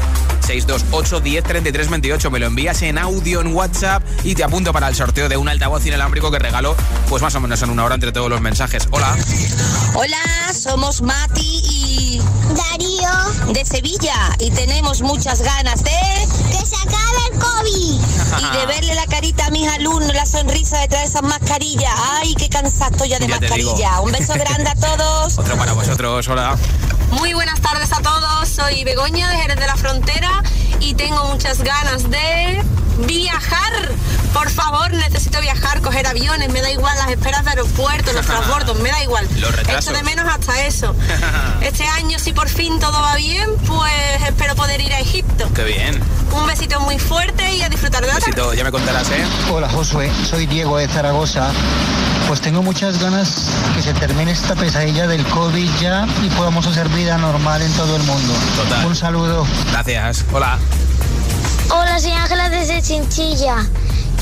628 0.48 1.20
10 1.20 1.44
33 1.44 1.90
28. 1.90 2.30
Me 2.30 2.38
lo 2.38 2.46
envías 2.46 2.80
en 2.80 2.96
audio 2.96 3.42
en 3.42 3.54
WhatsApp 3.54 4.02
y 4.24 4.34
te 4.34 4.44
apunto 4.44 4.72
para 4.72 4.88
el 4.88 4.94
sorteo 4.94 5.28
de 5.28 5.36
un 5.36 5.46
altavoz 5.46 5.84
inalámbrico 5.84 6.30
que 6.30 6.38
regalo, 6.38 6.74
pues 7.10 7.22
más 7.22 7.34
o 7.34 7.40
menos 7.40 7.60
en 7.60 7.68
una 7.68 7.84
hora 7.84 7.96
entre 7.96 8.12
todos 8.12 8.30
los 8.30 8.40
mensajes. 8.40 8.88
Hola. 8.90 9.14
Hola, 9.92 10.54
somos 10.54 11.02
Mati 11.02 11.60
y 11.70 12.22
Darío 12.56 13.52
de 13.52 13.62
Sevilla 13.66 14.14
y 14.38 14.50
tenemos 14.50 15.02
muchas 15.02 15.42
ganas 15.42 15.84
de 15.84 15.90
que 16.50 16.64
se 16.64 16.76
acabe 16.76 17.18
el 17.30 17.38
COVID 17.38 18.00
y 18.54 18.58
de 18.58 18.66
verle 18.66 18.94
la 18.94 19.04
carita 19.04 19.46
a 19.46 19.50
mis 19.50 19.68
alumnos, 19.68 20.14
la 20.14 20.24
sonrisa 20.24 20.80
detrás 20.80 21.02
de 21.02 21.08
esas 21.08 21.22
mascarillas. 21.24 21.92
Ay, 22.12 22.34
qué 22.36 22.48
cansado 22.48 22.92
estoy 22.92 23.10
ya 23.10 23.18
de 23.18 23.26
Ya 23.26 23.38
mascarilla. 23.38 24.00
Un 24.00 24.12
beso 24.12 24.32
grande 24.32 24.70
a 24.70 24.74
todos. 24.76 25.38
Otro 25.38 25.56
para 25.58 25.74
vosotros. 25.74 26.26
Hola. 26.26 26.56
Muy 27.12 27.32
buenas 27.32 27.60
tardes 27.60 27.92
a 27.92 28.02
todos, 28.02 28.48
soy 28.48 28.84
Begoña 28.84 29.30
de 29.30 29.36
Jerez 29.38 29.56
de 29.58 29.66
la 29.66 29.76
Frontera 29.76 30.42
y 30.80 30.94
tengo 30.94 31.24
muchas 31.24 31.62
ganas 31.62 32.10
de 32.10 32.62
viajar. 33.06 33.72
Por 34.32 34.50
favor, 34.50 34.92
necesito 34.92 35.40
viajar, 35.40 35.80
coger 35.80 36.06
aviones, 36.06 36.50
me 36.50 36.60
da 36.60 36.70
igual 36.70 36.96
las 36.98 37.10
esperas 37.10 37.44
de 37.44 37.50
aeropuertos, 37.50 38.14
los 38.14 38.26
transbordos, 38.26 38.78
me 38.80 38.90
da 38.90 39.02
igual. 39.02 39.26
Los 39.38 39.54
retrasos. 39.54 39.90
Echo 39.90 39.96
de 39.96 40.02
menos 40.04 40.26
hasta 40.28 40.66
eso. 40.66 40.94
Este 41.60 41.84
año, 41.84 42.18
si 42.18 42.32
por 42.32 42.48
fin 42.48 42.78
todo 42.78 43.00
va 43.00 43.16
bien, 43.16 43.48
pues 43.66 43.92
espero 44.26 44.54
poder 44.54 44.80
ir 44.80 44.92
a 44.92 45.00
Egipto. 45.00 45.48
Qué 45.54 45.64
bien. 45.64 46.00
Un 46.32 46.46
besito 46.46 46.80
muy 46.80 46.98
fuerte 46.98 47.52
y 47.54 47.62
a 47.62 47.68
disfrutar 47.68 48.00
de 48.02 48.08
la. 48.08 48.14
Besito, 48.14 48.54
ya 48.54 48.64
me 48.64 48.70
contarás, 48.70 49.10
¿eh? 49.10 49.24
Hola 49.50 49.68
Josué, 49.68 50.10
soy 50.28 50.46
Diego 50.46 50.78
de 50.78 50.88
Zaragoza. 50.88 51.50
Pues 52.26 52.40
tengo 52.40 52.62
muchas 52.62 53.00
ganas 53.00 53.48
que 53.74 53.82
se 53.82 53.92
termine 53.94 54.32
esta 54.32 54.54
pesadilla 54.54 55.06
del 55.06 55.24
COVID 55.26 55.68
ya 55.80 56.06
y 56.22 56.28
podamos 56.30 56.66
hacer 56.66 56.88
vida 56.90 57.16
normal 57.18 57.60
en 57.62 57.72
todo 57.72 57.96
el 57.96 58.02
mundo. 58.04 58.34
Total. 58.56 58.86
Un 58.86 58.96
saludo. 58.96 59.46
Gracias. 59.72 60.24
Hola. 60.32 60.58
Hola, 61.70 61.98
soy 62.00 62.12
Ángela 62.12 62.48
desde 62.48 62.80
Chinchilla 62.80 63.56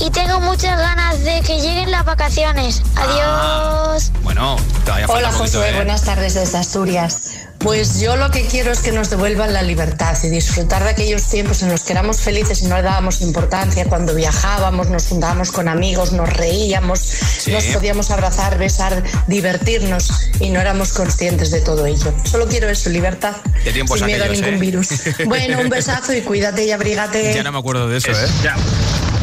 y 0.00 0.10
tengo 0.10 0.40
muchas 0.40 0.78
ganas 0.78 1.22
de 1.22 1.40
que 1.42 1.60
lleguen 1.60 1.90
las 1.90 2.04
vacaciones. 2.04 2.82
Adiós. 2.96 4.10
Bueno, 4.22 4.56
todavía 4.84 5.06
falta 5.06 5.18
Hola 5.18 5.30
un 5.30 5.38
poquito, 5.38 5.58
Josué, 5.58 5.70
¿eh? 5.70 5.76
buenas 5.76 6.02
tardes 6.02 6.34
desde 6.34 6.58
Asturias. 6.58 7.45
Pues 7.66 7.98
yo 7.98 8.16
lo 8.16 8.30
que 8.30 8.46
quiero 8.46 8.70
es 8.70 8.78
que 8.78 8.92
nos 8.92 9.10
devuelvan 9.10 9.52
la 9.52 9.60
libertad 9.60 10.16
y 10.22 10.28
disfrutar 10.28 10.84
de 10.84 10.90
aquellos 10.90 11.24
tiempos 11.24 11.62
en 11.62 11.68
los 11.68 11.82
que 11.82 11.94
éramos 11.94 12.20
felices 12.20 12.62
y 12.62 12.66
no 12.66 12.76
le 12.76 12.82
dábamos 12.82 13.20
importancia, 13.22 13.86
cuando 13.86 14.14
viajábamos, 14.14 14.88
nos 14.88 15.08
juntábamos 15.08 15.50
con 15.50 15.66
amigos, 15.66 16.12
nos 16.12 16.32
reíamos, 16.32 17.00
nos 17.48 17.64
podíamos 17.64 18.12
abrazar, 18.12 18.56
besar, 18.56 19.02
divertirnos 19.26 20.30
y 20.38 20.50
no 20.50 20.60
éramos 20.60 20.92
conscientes 20.92 21.50
de 21.50 21.60
todo 21.60 21.86
ello. 21.86 22.14
Solo 22.22 22.46
quiero 22.46 22.68
eso, 22.68 22.88
libertad, 22.88 23.34
Qué 23.64 23.72
tiempos 23.72 23.98
sin 23.98 24.06
miedo 24.06 24.26
a 24.26 24.28
ningún 24.28 24.54
¿eh? 24.54 24.58
virus. 24.58 24.88
Bueno, 25.26 25.58
un 25.58 25.68
besazo 25.68 26.14
y 26.14 26.20
cuídate 26.20 26.64
y 26.66 26.70
abrígate. 26.70 27.34
Ya 27.34 27.42
no 27.42 27.50
me 27.50 27.58
acuerdo 27.58 27.88
de 27.88 27.96
eso, 27.96 28.12
¿eh? 28.12 28.28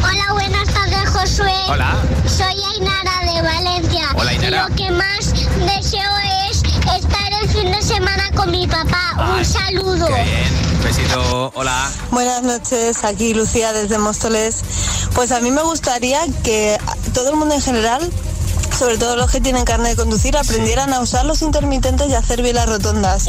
Hola, 0.02 0.32
buenas 0.34 0.68
tardes, 0.68 1.08
Josué. 1.08 1.54
Hola. 1.66 1.96
Soy 2.26 2.62
Ainara 2.74 3.32
de 3.32 3.40
Valencia. 3.40 4.04
Hola, 4.14 4.32
Ainara. 4.32 4.66
Y 4.66 4.70
lo 4.70 4.76
que 4.76 4.90
más 4.90 5.32
deseo 5.32 6.10
es 6.18 6.23
con 8.34 8.50
mi 8.50 8.66
papá. 8.66 9.36
Un 9.36 9.44
saludo. 9.44 10.06
Qué 10.06 10.22
bien. 10.22 10.82
Besito. 10.82 11.52
Hola. 11.54 11.90
Buenas 12.10 12.42
noches, 12.42 13.04
aquí 13.04 13.34
Lucía 13.34 13.72
desde 13.72 13.98
Móstoles. 13.98 14.62
Pues 15.14 15.32
a 15.32 15.40
mí 15.40 15.50
me 15.50 15.62
gustaría 15.62 16.20
que 16.42 16.78
todo 17.14 17.30
el 17.30 17.36
mundo 17.36 17.54
en 17.54 17.60
general, 17.62 18.10
sobre 18.78 18.98
todo 18.98 19.16
los 19.16 19.30
que 19.30 19.40
tienen 19.40 19.64
carne 19.64 19.90
de 19.90 19.96
conducir, 19.96 20.36
aprendieran 20.36 20.92
a 20.92 21.00
usar 21.00 21.24
los 21.24 21.42
intermitentes 21.42 22.08
y 22.08 22.14
a 22.14 22.18
hacer 22.18 22.42
bien 22.42 22.56
las 22.56 22.66
rotondas. 22.68 23.26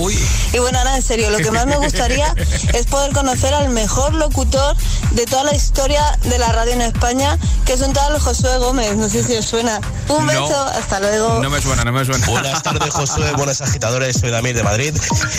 Y 0.54 0.60
bueno, 0.60 0.78
ahora 0.80 0.96
en 0.96 1.02
serio, 1.02 1.30
lo 1.30 1.38
que 1.38 1.52
más 1.52 1.66
me 1.68 1.78
gustaría 1.78 2.34
es 2.74 2.86
poder 2.88 3.14
conocer 3.14 3.54
al 3.54 3.70
mejor 3.70 4.14
locutor 4.14 4.76
de 5.12 5.26
toda 5.26 5.44
la 5.44 5.56
historia 5.56 6.02
de 6.24 6.38
la 6.40 6.52
radio 6.52 6.74
en 6.74 6.82
España, 6.82 7.38
que 7.66 7.74
es 7.74 7.82
un 7.82 7.94
tal 7.94 8.18
Josué 8.20 8.58
Gómez. 8.58 8.96
No 8.96 9.10
sé 9.10 9.24
si 9.24 9.36
os 9.36 9.46
suena. 9.46 9.80
Un 10.10 10.26
No. 10.26 10.32
beso, 10.32 10.62
hasta 10.66 11.00
luego. 11.00 11.40
No 11.42 11.50
me 11.50 11.62
suena, 11.62 11.84
no 11.84 11.92
me 11.92 12.06
suena. 12.06 12.26
Buenas 12.28 12.64
tardes, 12.64 12.90
Josué. 12.94 13.32
Buenas 13.34 13.62
agitadores. 13.62 14.18
Soy 14.20 14.32
Damir 14.32 14.56
de 14.56 14.64
Madrid. 14.64 14.96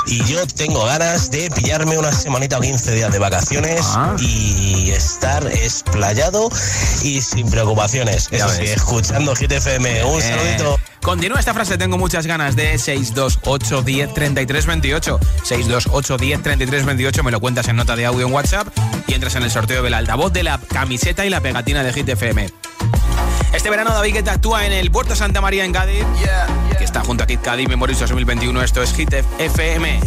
Y 0.07 0.25
yo 0.25 0.47
tengo 0.47 0.85
ganas 0.85 1.31
de 1.31 1.51
pillarme 1.51 1.99
una 1.99 2.13
semanita 2.13 2.59
o 2.59 2.61
15 2.61 2.93
días 2.93 3.13
de 3.13 3.19
vacaciones 3.19 3.85
y 4.21 4.91
estar 4.91 5.47
esplayado 5.47 6.49
y 7.03 7.21
sin 7.23 7.51
preocupaciones. 7.51 8.29
Eso 8.31 8.49
sí, 8.49 8.63
escuchando 8.65 9.35
Hit 9.35 9.53
FM. 9.99 10.15
Un 10.15 10.21
Eh, 10.21 10.23
saludito. 10.23 10.81
Continúa 11.03 11.39
esta 11.39 11.55
frase, 11.55 11.79
tengo 11.79 11.99
muchas 11.99 12.27
ganas 12.27 12.57
de 12.57 12.77
628 12.79 13.83
10 13.83 14.15
33 14.15 14.67
28. 14.67 15.21
628 15.45 16.17
10 16.17 16.43
33 16.43 16.85
28, 16.85 17.23
me 17.23 17.31
lo 17.31 17.41
cuentas 17.41 17.69
en 17.69 17.77
nota 17.77 17.95
de 17.95 18.07
audio 18.07 18.27
en 18.27 18.33
WhatsApp 18.33 18.67
y 19.07 19.15
entras 19.15 19.37
en 19.37 19.45
el 19.45 19.51
sorteo 19.51 19.83
del 19.83 19.95
altavoz 19.95 20.33
de 20.33 20.43
la 20.43 20.59
camiseta 20.59 21.25
y 21.25 21.31
la 21.31 21.41
pegatina 21.41 21.83
de 21.85 21.93
Hit 21.93 22.09
FM. 22.09 22.51
Este 23.53 23.71
verano 23.71 23.91
David 23.95 24.15
Guetta 24.15 24.33
actúa 24.33 24.67
en 24.67 24.73
el 24.73 24.91
Puerto 24.91 25.15
Santa 25.15 25.41
María 25.41 25.65
en 25.65 25.73
Cádiz, 25.73 26.05
que 26.77 26.85
está 26.85 27.03
junto 27.05 27.23
a 27.25 27.27
Kid 27.27 27.39
Cádiz 27.41 27.69
Memories 27.69 28.01
2021. 28.01 28.63
Esto 28.63 28.83
es 28.83 28.93
Hit 28.93 29.13
FM. 29.39 30.01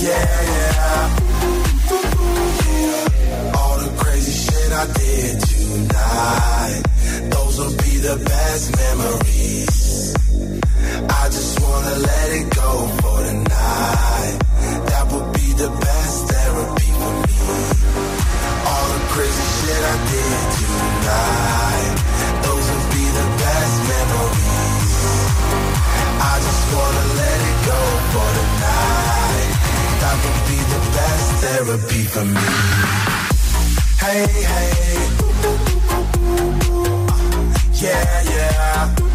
Yeah, 0.00 0.26
yeah. 0.54 1.16
All 3.56 3.78
the 3.78 3.90
crazy 3.98 4.32
shit 4.32 4.72
I 4.72 4.86
did 4.92 5.40
tonight. 5.40 6.82
Those 7.32 7.58
will 7.58 7.76
be 7.76 7.98
the 7.98 8.16
best 8.24 8.76
memories. 8.76 9.87
Therapy 31.78 32.04
for 32.04 32.24
me. 32.24 32.40
Hey, 34.00 34.26
hey. 34.42 34.78
Yeah, 37.80 38.22
yeah. 38.22 39.07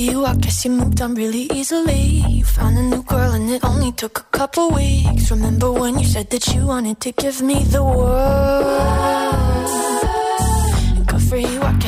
You, 0.00 0.26
I 0.26 0.34
guess 0.36 0.64
you 0.64 0.70
moved 0.70 1.00
on 1.00 1.14
really 1.14 1.48
easily. 1.52 2.22
You 2.28 2.44
found 2.44 2.78
a 2.78 2.82
new 2.82 3.02
girl 3.02 3.32
and 3.32 3.48
it 3.50 3.64
only 3.64 3.92
took 3.92 4.18
a 4.18 4.24
couple 4.38 4.70
weeks. 4.70 5.30
Remember 5.30 5.70
when 5.72 5.98
you 5.98 6.06
said 6.06 6.30
that 6.30 6.46
you 6.54 6.66
wanted 6.66 7.00
to 7.00 7.12
give 7.12 7.42
me 7.42 7.62
the 7.64 7.82
world? 7.82 8.66
Good 11.06 11.22
for 11.28 11.36
you, 11.36 11.59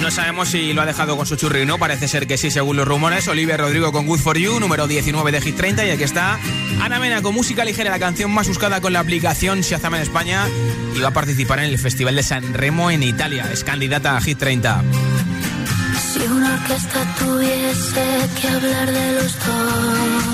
No 0.00 0.10
sabemos 0.10 0.48
si 0.48 0.72
lo 0.72 0.82
ha 0.82 0.86
dejado 0.86 1.16
con 1.16 1.26
su 1.26 1.36
churri 1.36 1.62
o 1.62 1.66
no, 1.66 1.78
parece 1.78 2.08
ser 2.08 2.26
que 2.26 2.36
sí, 2.36 2.50
según 2.50 2.76
los 2.76 2.88
rumores. 2.88 3.28
Olivia 3.28 3.56
Rodrigo 3.56 3.92
con 3.92 4.06
Good 4.06 4.18
For 4.18 4.36
You, 4.36 4.58
número 4.58 4.88
19 4.88 5.30
de 5.30 5.40
Hit 5.40 5.56
30. 5.56 5.86
Y 5.86 5.90
aquí 5.90 6.02
está 6.02 6.38
Ana 6.80 6.98
Mena 6.98 7.22
con 7.22 7.34
música 7.34 7.64
ligera, 7.64 7.90
la 7.90 7.98
canción 8.00 8.32
más 8.32 8.48
buscada 8.48 8.80
con 8.80 8.92
la 8.92 9.00
aplicación 9.00 9.60
Shazam 9.60 9.94
en 9.94 10.02
España. 10.02 10.48
Y 10.96 11.00
va 11.00 11.08
a 11.08 11.12
participar 11.12 11.60
en 11.60 11.66
el 11.66 11.78
Festival 11.78 12.16
de 12.16 12.22
San 12.24 12.54
Remo 12.54 12.90
en 12.90 13.02
Italia. 13.04 13.48
Es 13.52 13.62
candidata 13.62 14.16
a 14.16 14.20
Hit 14.20 14.38
30. 14.38 14.82
Si 16.12 16.20
una 16.26 16.54
orquesta 16.54 17.14
tuviese 17.18 18.04
que 18.40 18.48
hablar 18.48 18.90
de 18.90 19.12
los 19.12 19.38
dos, 19.38 20.31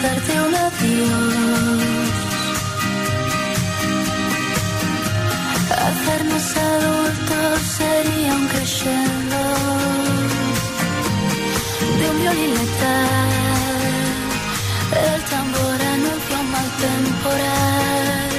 cantarte 0.00 0.40
un 0.40 0.54
adiós. 0.54 1.82
Hacernos 5.86 6.56
adultos 6.56 7.62
sería 7.78 8.32
un 8.34 8.46
crescendo 8.48 9.40
de 11.98 12.10
un 12.10 12.16
violín 12.20 12.50
letal. 12.58 13.88
El 15.06 15.20
tambor 15.32 15.78
anuncia 15.94 16.36
un 16.42 16.50
mal 16.50 16.68
temporal 16.86 18.30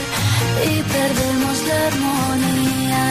y 0.66 0.84
perdemos 0.94 1.58
la 1.68 1.80
armonía. 1.90 3.06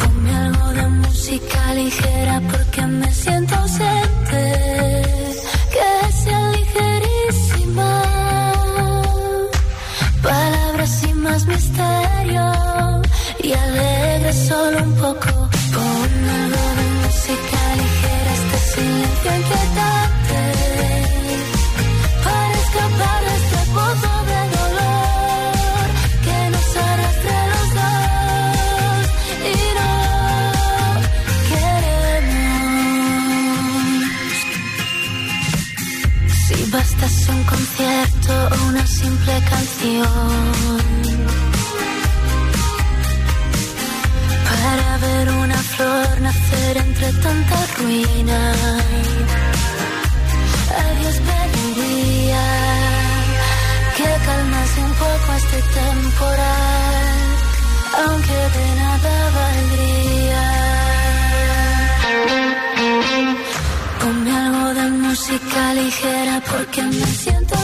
Ponme 0.00 0.30
algo 0.36 0.68
de 0.72 0.86
música 0.88 1.74
ligera 1.74 2.40
canción 39.40 40.76
para 44.48 44.98
ver 44.98 45.30
una 45.30 45.56
flor 45.72 46.20
nacer 46.20 46.76
entre 46.76 47.12
tanta 47.24 47.56
ruina. 47.78 48.40
A 50.80 50.84
Dios 50.98 51.16
pediría 51.28 52.46
que 53.96 54.08
calmase 54.26 54.80
un 54.88 54.94
poco 55.04 55.28
este 55.40 55.60
temporal, 55.80 57.16
aunque 58.04 58.38
de 58.56 58.66
nada 58.82 59.14
valdría. 59.38 60.46
Ponme 64.00 64.32
algo 64.44 64.74
de 64.74 64.90
música 65.04 65.74
ligera 65.74 66.42
porque 66.50 66.82
me 66.82 67.06
siento 67.22 67.55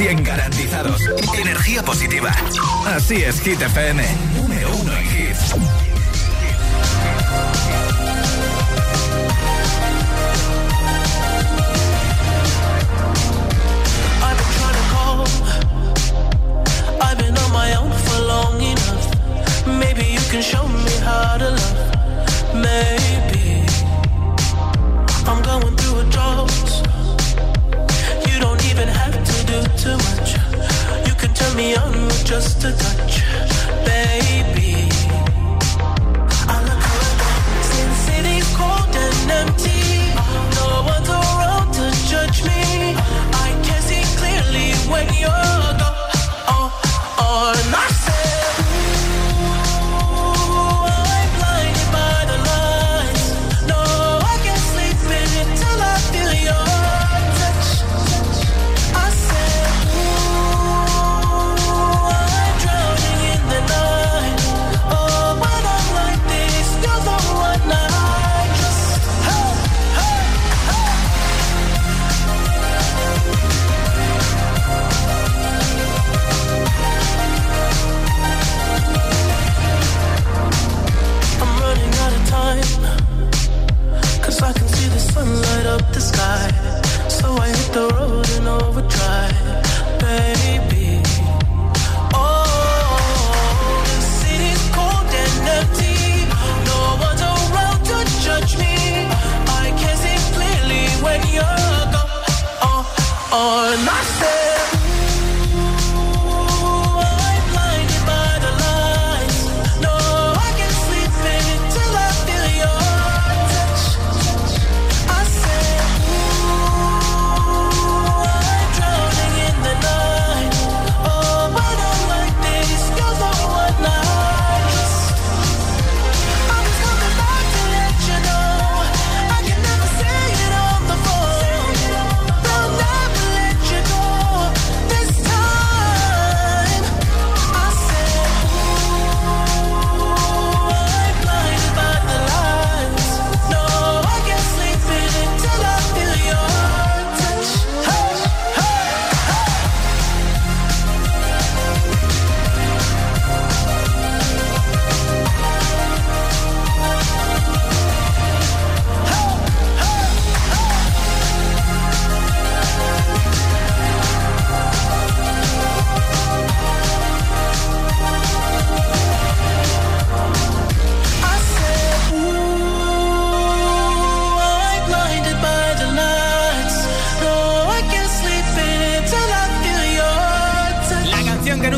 100% 0.00 0.22
garantizados. 0.24 1.02
Energía 1.38 1.82
positiva. 1.82 2.30
Así 2.86 3.16
es, 3.16 3.38
Hit 3.42 3.60
FM. 3.60 4.02
Número 4.34 4.74
uno 4.74 4.92
en 4.96 5.04
hits. 5.04 5.54
Maybe 19.66 20.04
you 20.04 20.20
can 20.30 20.42
show 20.42 20.66
me 20.68 20.90
how 21.04 21.36
to 21.36 21.50
love. 21.50 22.54
Maybe 22.54 23.19
too 29.82 29.96
much. 29.96 30.34
You 31.06 31.14
can 31.14 31.32
turn 31.32 31.56
me 31.56 31.74
on 31.74 31.92
with 32.04 32.24
just 32.26 32.62
a 32.64 32.72
touch, 32.72 33.22
baby. 33.86 34.90
I 36.52 36.56
look 36.68 36.82
around 36.90 37.64
since 37.70 37.96
city's 38.06 38.48
cold 38.56 38.94
and 38.94 39.30
empty. 39.30 39.69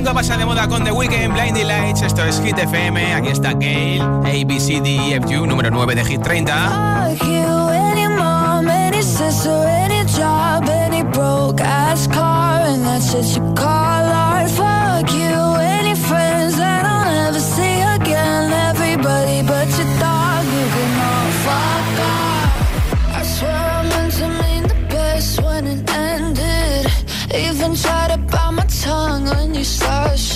nunca 0.02 0.14
pasa 0.14 0.36
de 0.36 0.44
moda 0.44 0.66
con 0.66 0.82
The 0.82 0.90
Weekend, 0.90 1.32
Blinding 1.32 1.68
Lights. 1.68 2.02
Esto 2.02 2.24
es 2.24 2.40
Hit 2.42 2.58
FM. 2.58 3.14
Aquí 3.14 3.28
está 3.28 3.52
Gale, 3.52 4.02
ABCDFU, 4.24 5.46
número 5.46 5.70
9 5.70 5.94
de 5.94 6.04
Hit 6.04 6.22
30. 6.22 7.08
Fuck 7.08 7.28
you, 7.28 7.68
any 7.68 8.08
mom, 8.08 8.68
any 8.68 9.00
sister, 9.00 9.64
any 9.68 10.04
job, 10.06 10.68
any 10.68 11.04
broke 11.04 11.62
ass 11.62 12.08
car, 12.08 12.62
and 12.66 12.84
that's 12.84 13.12
just 13.12 13.36
your 13.36 13.54
car. 13.54 14.01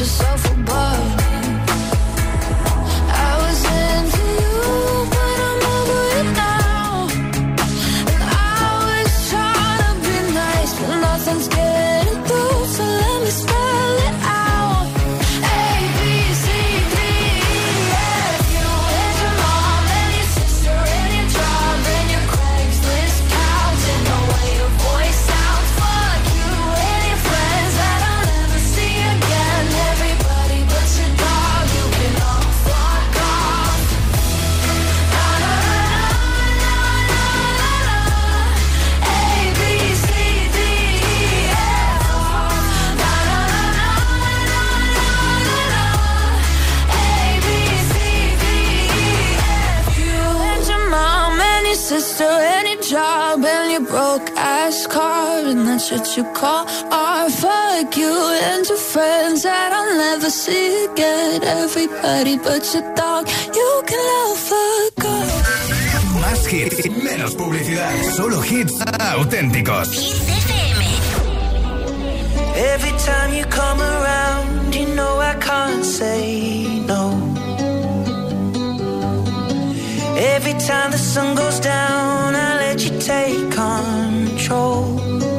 just 0.00 0.16
so 0.16 0.39
you 56.16 56.24
call 56.32 56.64
or 56.90 57.30
fuck 57.30 57.96
you 57.96 58.12
and 58.42 58.66
your 58.68 58.78
friends 58.78 59.42
that 59.42 59.72
I'll 59.72 59.96
never 59.96 60.30
see 60.30 60.86
again. 60.86 61.42
Everybody 61.44 62.36
but 62.38 62.62
your 62.74 62.94
dog, 62.94 63.28
you 63.54 63.82
can 63.86 64.00
love 64.12 64.52
a 64.52 65.00
girl. 65.00 65.30
Más 66.20 66.46
hits, 66.46 66.88
menos 66.90 67.34
publicidad. 67.34 67.92
Solo 68.16 68.40
hits 68.42 68.74
auténticos. 69.16 69.88
Every 72.56 72.92
time 72.98 73.32
you 73.34 73.44
come 73.46 73.80
around, 73.80 74.74
you 74.74 74.86
know 74.94 75.20
I 75.20 75.34
can't 75.40 75.84
say 75.84 76.82
no. 76.86 77.12
Every 80.16 80.54
time 80.54 80.90
the 80.90 80.98
sun 80.98 81.34
goes 81.36 81.60
down, 81.60 82.34
I 82.34 82.56
let 82.56 82.84
you 82.84 82.98
take 82.98 83.50
control. 83.52 85.29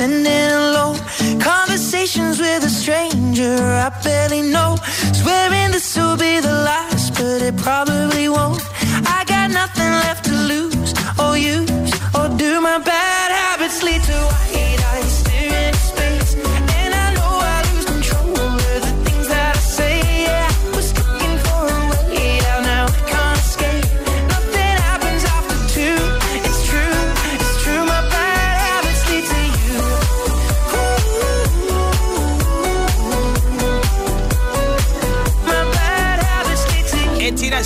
sending 0.00 0.56
low 0.72 0.94
conversations 1.38 2.40
with 2.40 2.64
a 2.64 2.70
stranger 2.70 3.56
I 3.86 3.90
barely 4.02 4.40
know. 4.40 4.76
Swearing 5.12 5.72
this 5.72 5.94
will 5.94 6.16
be 6.16 6.40
the 6.40 6.56
last, 6.64 7.12
but 7.18 7.42
it 7.42 7.54
probably 7.58 8.26
won't. 8.30 8.69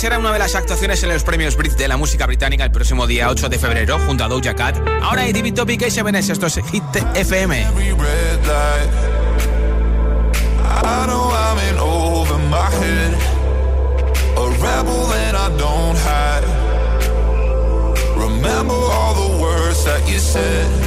será 0.05 0.19
una 0.19 0.31
de 0.31 0.37
las 0.37 0.53
actuaciones 0.53 1.01
en 1.01 1.09
los 1.09 1.23
premios 1.23 1.57
Brit 1.57 1.73
de 1.73 1.87
la 1.87 1.97
música 1.97 2.27
británica 2.27 2.63
el 2.63 2.69
próximo 2.69 3.07
día 3.07 3.27
8 3.27 3.49
de 3.49 3.57
febrero 3.57 3.97
junto 4.05 4.23
a 4.23 4.27
Doja 4.27 4.53
Cat. 4.53 4.77
Ahora 5.01 5.23
hay 5.23 5.33
David 5.33 5.55
Topic 5.55 5.81
y 5.81 5.89
Sevenes, 5.89 6.29
esto 6.29 6.45
es 6.45 6.61
Hit 6.71 6.83
FM. 7.15 7.65
Remember 18.15 18.75
all 18.75 19.13
the 19.15 19.41
words 19.41 19.83
that 19.85 20.07
you 20.07 20.19
said 20.19 20.84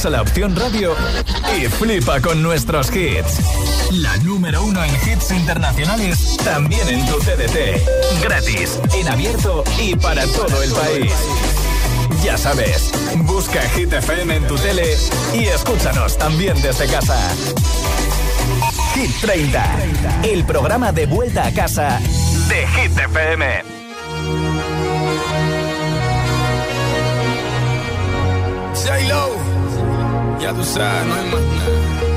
avisa 0.00 0.10
la 0.10 0.22
opción 0.22 0.56
radio 0.56 0.94
y 1.58 1.66
flipa 1.66 2.22
con 2.22 2.42
nuestros 2.42 2.90
hits. 2.94 3.40
La 3.92 4.16
número 4.18 4.62
uno 4.64 4.82
en 4.82 4.94
hits 4.94 5.30
internacionales, 5.30 6.38
también 6.42 6.88
en 6.88 7.04
tu 7.06 7.18
CDT. 7.18 8.22
Gratis, 8.22 8.80
en 8.94 9.08
abierto 9.08 9.62
y 9.78 9.94
para 9.96 10.24
todo 10.28 10.62
el 10.62 10.70
país. 10.72 11.12
Ya 12.24 12.38
sabes, 12.38 12.90
busca 13.16 13.60
Hit 13.74 13.92
FM 13.92 14.36
en 14.36 14.46
tu 14.46 14.56
tele 14.56 14.96
y 15.34 15.44
escúchanos 15.44 16.16
también 16.16 16.60
desde 16.62 16.86
casa. 16.86 17.18
Hit 18.94 19.10
30, 19.20 20.22
el 20.24 20.44
programa 20.44 20.92
de 20.92 21.04
vuelta 21.04 21.46
a 21.46 21.52
casa 21.52 22.00
de 22.48 22.66
Hit 22.68 22.98
FM. 22.98 23.69
ya 30.50 30.56
tú 30.56 30.64
sabes, 30.64 31.06
no 31.06 31.14
hay 31.14 31.30
más 31.30 31.40
nada. 31.40 32.10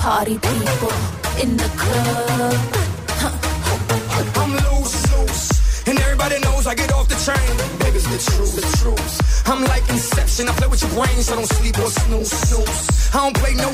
Party 0.00 0.38
people 0.38 0.92
in 1.42 1.56
the 1.56 1.68
club. 1.76 2.56
Huh. 3.20 4.40
I'm 4.40 4.52
loose, 4.52 4.96
loose, 5.12 5.86
and 5.86 5.98
everybody 6.00 6.38
knows 6.40 6.66
I 6.66 6.74
get 6.74 6.90
off 6.92 7.06
the 7.06 7.16
train. 7.26 7.78
Baby's 7.78 8.04
the 8.04 8.18
truth, 8.30 8.56
the 8.56 8.64
truth. 8.78 9.20
I'm 9.46 9.62
like 9.64 9.88
Inception, 9.90 10.48
I 10.48 10.52
play 10.52 10.68
with 10.68 10.80
your 10.82 10.90
brain, 10.92 11.22
so 11.22 11.36
don't 11.36 11.46
sleep 11.46 11.78
or 11.78 11.90
snooze, 11.90 12.30
snooze. 12.30 13.14
I 13.14 13.18
don't 13.18 13.36
play 13.36 13.54
no 13.54 13.69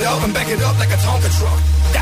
it 0.00 0.06
up 0.06 0.22
and 0.22 0.32
back 0.32 0.48
it 0.48 0.60
up 0.62 0.78
like 0.78 0.90
a 0.90 0.96
Tonka 0.96 1.28
truck. 1.38 1.97